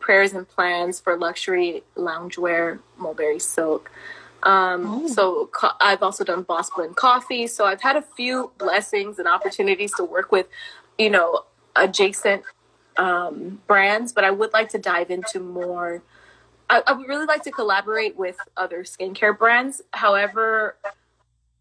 prayers 0.01 0.33
and 0.35 0.47
plans 0.49 1.01
for 1.01 1.17
luxury 1.17 1.85
loungewear, 1.97 2.81
mulberry 2.99 3.38
silk. 3.38 3.91
Um, 4.42 4.87
oh. 4.87 5.09
so 5.09 5.46
co- 5.53 5.72
I've 5.81 6.03
also 6.03 6.24
done 6.24 6.42
Boss 6.42 6.70
Blend 6.70 6.96
coffee. 6.96 7.46
So 7.46 7.64
I've 7.64 7.81
had 7.81 7.96
a 7.96 8.03
few 8.03 8.53
blessings 8.59 9.18
and 9.18 9.27
opportunities 9.27 9.92
to 9.96 10.05
work 10.05 10.31
with, 10.31 10.46
you 10.96 11.11
know, 11.11 11.44
adjacent 11.74 12.42
um, 12.96 13.61
brands, 13.66 14.12
but 14.12 14.24
I 14.24 14.31
would 14.31 14.53
like 14.53 14.70
to 14.70 14.79
dive 14.79 15.11
into 15.11 15.40
more. 15.40 16.03
I, 16.68 16.83
I, 16.87 16.92
would 16.92 17.09
really 17.09 17.27
like 17.27 17.42
to 17.44 17.51
collaborate 17.51 18.16
with 18.16 18.37
other 18.57 18.83
skincare 18.83 19.37
brands. 19.37 19.81
However, 19.92 20.77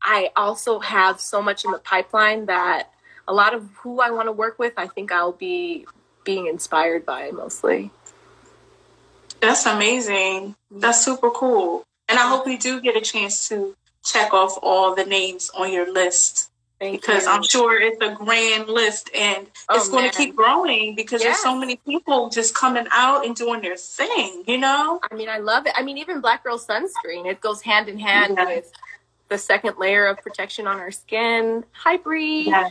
I 0.01 0.31
also 0.35 0.79
have 0.79 1.21
so 1.21 1.41
much 1.41 1.63
in 1.63 1.71
the 1.71 1.79
pipeline 1.79 2.47
that 2.47 2.91
a 3.27 3.33
lot 3.33 3.53
of 3.53 3.69
who 3.77 4.01
I 4.01 4.09
want 4.09 4.27
to 4.27 4.31
work 4.31 4.57
with, 4.57 4.73
I 4.77 4.87
think 4.87 5.11
I'll 5.11 5.31
be 5.31 5.85
being 6.23 6.47
inspired 6.47 7.05
by 7.05 7.31
mostly. 7.31 7.91
That's 9.41 9.65
amazing. 9.65 10.55
That's 10.71 11.03
super 11.03 11.29
cool. 11.29 11.86
And 12.09 12.17
I 12.19 12.27
hope 12.29 12.45
we 12.45 12.57
do 12.57 12.81
get 12.81 12.95
a 12.95 13.01
chance 13.01 13.49
to 13.49 13.75
check 14.03 14.33
off 14.33 14.57
all 14.61 14.95
the 14.95 15.03
names 15.03 15.51
on 15.55 15.71
your 15.71 15.91
list 15.91 16.49
Thank 16.79 17.01
because 17.01 17.25
you. 17.25 17.31
I'm 17.31 17.43
sure 17.43 17.79
it's 17.81 18.01
a 18.01 18.13
grand 18.13 18.69
list 18.69 19.09
and 19.13 19.47
oh, 19.67 19.75
it's 19.75 19.89
going 19.89 20.09
to 20.09 20.15
keep 20.15 20.35
growing 20.35 20.95
because 20.95 21.21
there's 21.21 21.39
so 21.39 21.57
many 21.57 21.77
people 21.77 22.29
just 22.29 22.53
coming 22.53 22.85
out 22.91 23.25
and 23.25 23.35
doing 23.35 23.61
their 23.61 23.75
thing, 23.75 24.43
you 24.47 24.57
know? 24.57 24.99
I 25.11 25.15
mean, 25.15 25.27
I 25.27 25.39
love 25.39 25.65
it. 25.65 25.73
I 25.75 25.83
mean, 25.83 25.97
even 25.97 26.21
Black 26.21 26.43
Girl 26.43 26.59
Sunscreen, 26.59 27.25
it 27.25 27.41
goes 27.41 27.61
hand 27.61 27.89
in 27.89 27.97
hand 27.97 28.35
yeah. 28.37 28.45
with 28.45 28.71
the 29.27 29.37
second 29.37 29.77
layer 29.77 30.05
of 30.05 30.17
protection 30.19 30.67
on 30.67 30.77
our 30.77 30.91
skin. 30.91 31.65
Hi, 31.71 31.97
Bree. 31.97 32.43
Yeah. 32.43 32.69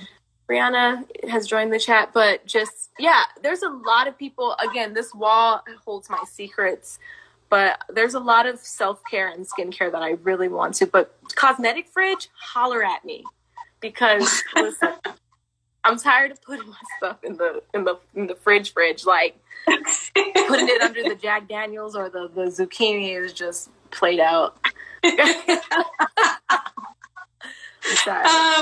Brianna 0.48 1.04
has 1.28 1.46
joined 1.48 1.72
the 1.72 1.78
chat, 1.78 2.10
but 2.14 2.46
just, 2.46 2.90
yeah, 3.00 3.24
there's 3.42 3.62
a 3.62 3.68
lot 3.68 4.06
of 4.06 4.16
people. 4.16 4.54
Again, 4.70 4.94
this 4.94 5.12
wall 5.12 5.64
holds 5.84 6.08
my 6.08 6.22
secrets 6.30 7.00
but 7.48 7.80
there's 7.88 8.14
a 8.14 8.20
lot 8.20 8.46
of 8.46 8.58
self-care 8.58 9.28
and 9.28 9.46
skincare 9.46 9.90
that 9.92 10.02
I 10.02 10.12
really 10.22 10.48
want 10.48 10.74
to. 10.76 10.86
But 10.86 11.14
cosmetic 11.34 11.88
fridge, 11.88 12.28
holler 12.34 12.84
at 12.84 13.04
me 13.04 13.24
because 13.80 14.42
listen, 14.56 14.92
I'm 15.84 15.98
tired 15.98 16.32
of 16.32 16.42
putting 16.42 16.68
my 16.68 16.76
stuff 16.98 17.22
in 17.22 17.36
the 17.36 17.62
in 17.74 17.84
the 17.84 17.98
in 18.14 18.26
the 18.26 18.34
fridge 18.34 18.72
fridge. 18.72 19.04
Like 19.04 19.38
putting 19.66 20.68
it 20.68 20.82
under 20.82 21.02
the 21.02 21.14
Jack 21.22 21.48
Daniels 21.48 21.94
or 21.94 22.08
the 22.08 22.30
the 22.34 22.46
zucchini 22.46 23.20
is 23.20 23.32
just 23.32 23.70
played 23.90 24.20
out. 24.20 24.58
oh 25.04 25.52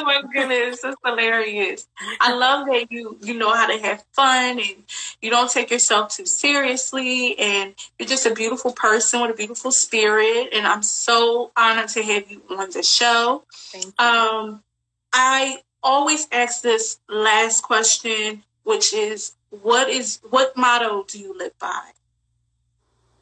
my 0.05 0.23
goodness, 0.33 0.83
that's 0.83 0.97
hilarious. 1.05 1.87
I 2.21 2.35
love 2.35 2.67
that 2.67 2.91
you 2.91 3.19
you 3.23 3.35
know 3.35 3.55
how 3.55 3.67
to 3.67 3.79
have 3.79 4.05
fun 4.13 4.59
and 4.59 4.85
you 5.25 5.31
don't 5.31 5.51
take 5.51 5.71
yourself 5.71 6.15
too 6.15 6.27
seriously 6.27 7.39
and 7.39 7.75
you're 7.99 8.07
just 8.07 8.27
a 8.27 8.35
beautiful 8.35 8.73
person 8.73 9.23
with 9.23 9.31
a 9.31 9.35
beautiful 9.35 9.71
spirit 9.71 10.51
and 10.53 10.67
I'm 10.67 10.83
so 10.83 11.51
honored 11.57 11.89
to 11.91 12.03
have 12.03 12.31
you 12.31 12.43
on 12.51 12.71
the 12.71 12.83
show. 12.83 13.43
Um 13.99 14.63
I 15.15 15.63
always 15.83 16.29
ask 16.31 16.61
this 16.61 16.99
last 17.09 17.63
question, 17.63 18.43
which 18.65 18.93
is 18.93 19.35
what 19.49 19.89
is 19.89 20.21
what 20.29 20.57
motto 20.59 21.05
do 21.09 21.19
you 21.19 21.37
live 21.37 21.59
by? 21.59 21.91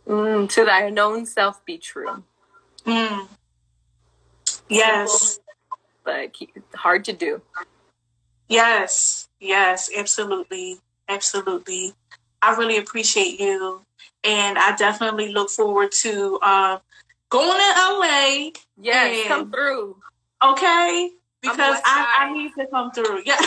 Mm, 0.08 0.50
to 0.50 0.64
thy 0.64 0.90
known 0.90 1.24
self 1.24 1.64
be 1.64 1.78
true. 1.78 2.24
Mm. 2.84 3.28
Yes. 4.68 5.38
But 6.02 6.34
hard 6.74 7.04
to 7.04 7.12
do. 7.12 7.42
Yes, 8.48 9.28
yes, 9.38 9.88
absolutely. 9.96 10.80
Absolutely. 11.08 11.94
I 12.40 12.54
really 12.56 12.78
appreciate 12.78 13.40
you. 13.40 13.82
And 14.24 14.58
I 14.58 14.76
definitely 14.76 15.32
look 15.32 15.50
forward 15.50 15.92
to 15.92 16.38
uh, 16.42 16.78
going 17.28 17.48
to 17.48 17.74
LA. 17.76 18.50
Yes, 18.80 19.28
come 19.28 19.50
through. 19.50 19.96
Okay 20.44 21.10
because 21.42 21.80
I, 21.84 22.20
I, 22.20 22.32
need 22.32 22.52
to 22.58 22.66
come 22.68 22.92
through. 22.92 23.22
Yeah. 23.26 23.40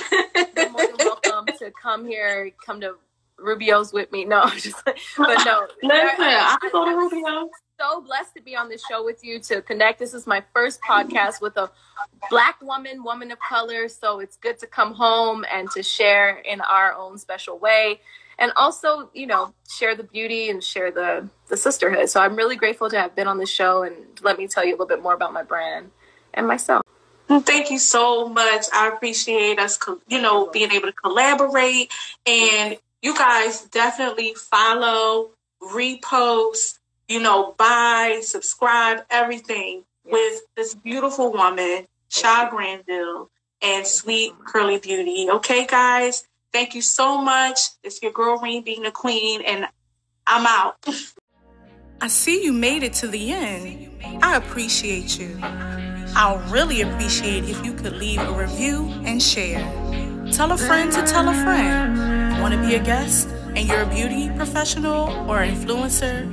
You're 0.56 0.70
more 0.70 0.86
than 0.86 0.98
welcome 1.24 1.46
to 1.60 1.72
come 1.82 2.06
here, 2.06 2.52
come 2.64 2.82
to 2.82 2.96
Rubio's 3.38 3.94
with 3.94 4.12
me. 4.12 4.26
No, 4.26 4.42
I'm 4.42 4.58
just 4.58 4.84
but 4.86 4.98
no. 5.18 5.68
Listen, 5.84 6.20
I, 6.20 6.58
I, 6.62 6.70
go 6.72 6.86
to 6.86 6.96
Rubio. 6.96 7.50
So 7.80 8.00
blessed 8.00 8.36
to 8.36 8.42
be 8.42 8.56
on 8.56 8.70
the 8.70 8.80
show 8.90 9.04
with 9.04 9.22
you 9.24 9.38
to 9.40 9.62
connect. 9.62 10.00
This 10.00 10.14
is 10.14 10.26
my 10.26 10.42
first 10.54 10.80
podcast 10.82 11.42
with 11.42 11.58
a 11.58 11.70
black 12.30 12.62
woman, 12.62 13.04
woman 13.04 13.32
of 13.32 13.40
color. 13.40 13.90
So 13.90 14.20
it's 14.20 14.38
good 14.38 14.58
to 14.60 14.68
come 14.68 14.94
home 14.94 15.44
and 15.52 15.70
to 15.72 15.84
share 15.84 16.38
in 16.38 16.62
our 16.62 16.94
own 16.94 17.18
special 17.18 17.58
way. 17.60 18.00
And 18.40 18.54
also, 18.56 19.10
you 19.14 19.28
know, 19.28 19.54
share 19.70 19.94
the 19.94 20.04
beauty 20.04 20.50
and 20.50 20.64
share 20.64 20.90
the 20.90 21.28
the 21.50 21.58
sisterhood. 21.58 22.10
So 22.10 22.22
I'm 22.22 22.38
really 22.38 22.56
grateful 22.56 22.90
to 22.90 22.98
have 22.98 23.14
been 23.14 23.28
on 23.28 23.40
the 23.40 23.46
show 23.46 23.84
and 23.84 23.96
let 24.22 24.38
me 24.38 24.48
tell 24.48 24.64
you 24.64 24.72
a 24.72 24.76
little 24.76 24.88
bit 24.88 25.04
more 25.04 25.14
about 25.14 25.34
my 25.34 25.44
brand 25.44 25.92
and 26.34 26.48
myself. 26.48 26.82
Thank 27.28 27.72
you 27.72 27.80
so 27.80 28.30
much. 28.30 28.66
I 28.74 28.88
appreciate 28.88 29.60
us, 29.60 29.78
you 30.08 30.22
know, 30.22 30.50
being 30.50 30.72
able 30.72 30.88
to 30.88 30.94
collaborate. 30.94 31.92
And 32.26 32.78
you 33.02 33.18
guys 33.18 33.64
definitely 33.66 34.34
follow, 34.34 35.32
repost, 35.62 36.80
you 37.08 37.22
know, 37.22 37.54
buy, 37.58 38.20
subscribe, 38.24 39.06
everything 39.10 39.84
with 40.04 40.42
this 40.56 40.76
beautiful 40.76 41.32
woman, 41.32 41.88
Sha 42.10 42.50
Granville, 42.50 43.30
and 43.62 43.86
Sweet 43.86 44.34
Curly 44.46 44.80
Beauty. 44.80 45.28
Okay, 45.30 45.66
guys? 45.66 46.28
Thank 46.52 46.76
you 46.76 46.82
so 46.82 47.22
much. 47.22 47.60
It's 47.84 48.02
your 48.02 48.12
girl, 48.12 48.38
Reem, 48.38 48.64
being 48.64 48.84
the 48.84 48.92
queen, 48.92 49.42
and 49.42 49.68
I'm 50.26 50.46
out. 50.48 50.78
I 52.02 52.08
see 52.08 52.44
you 52.44 52.54
made 52.54 52.84
it 52.84 52.94
to 52.94 53.08
the 53.08 53.32
end. 53.32 53.90
I 54.22 54.36
appreciate 54.36 55.18
you. 55.18 55.38
I'll 56.16 56.40
really 56.50 56.82
appreciate 56.82 57.46
if 57.46 57.66
you 57.66 57.74
could 57.74 57.94
leave 57.94 58.20
a 58.20 58.32
review 58.32 58.90
and 59.06 59.22
share. 59.22 59.60
Tell 60.32 60.52
a 60.52 60.58
friend 60.58 60.92
to 60.92 61.02
tell 61.04 61.28
a 61.28 61.34
friend. 61.34 62.42
Want 62.42 62.54
to 62.54 62.62
be 62.62 62.76
a 62.76 62.84
guest 62.84 63.30
and 63.56 63.68
you're 63.68 63.82
a 63.82 63.86
beauty 63.86 64.30
professional 64.36 65.10
or 65.30 65.40
influencer? 65.40 66.28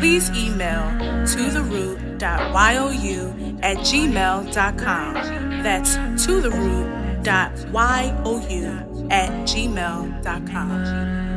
Please 0.00 0.30
email 0.30 0.82
to 1.26 1.50
the 1.50 1.62
root.you 1.62 3.58
at 3.62 3.76
gmail.com. 3.78 5.14
That's 5.62 5.94
to 6.26 6.40
the 6.40 6.50
root.you 6.50 7.22
at 9.10 9.30
gmail.com. 9.46 11.31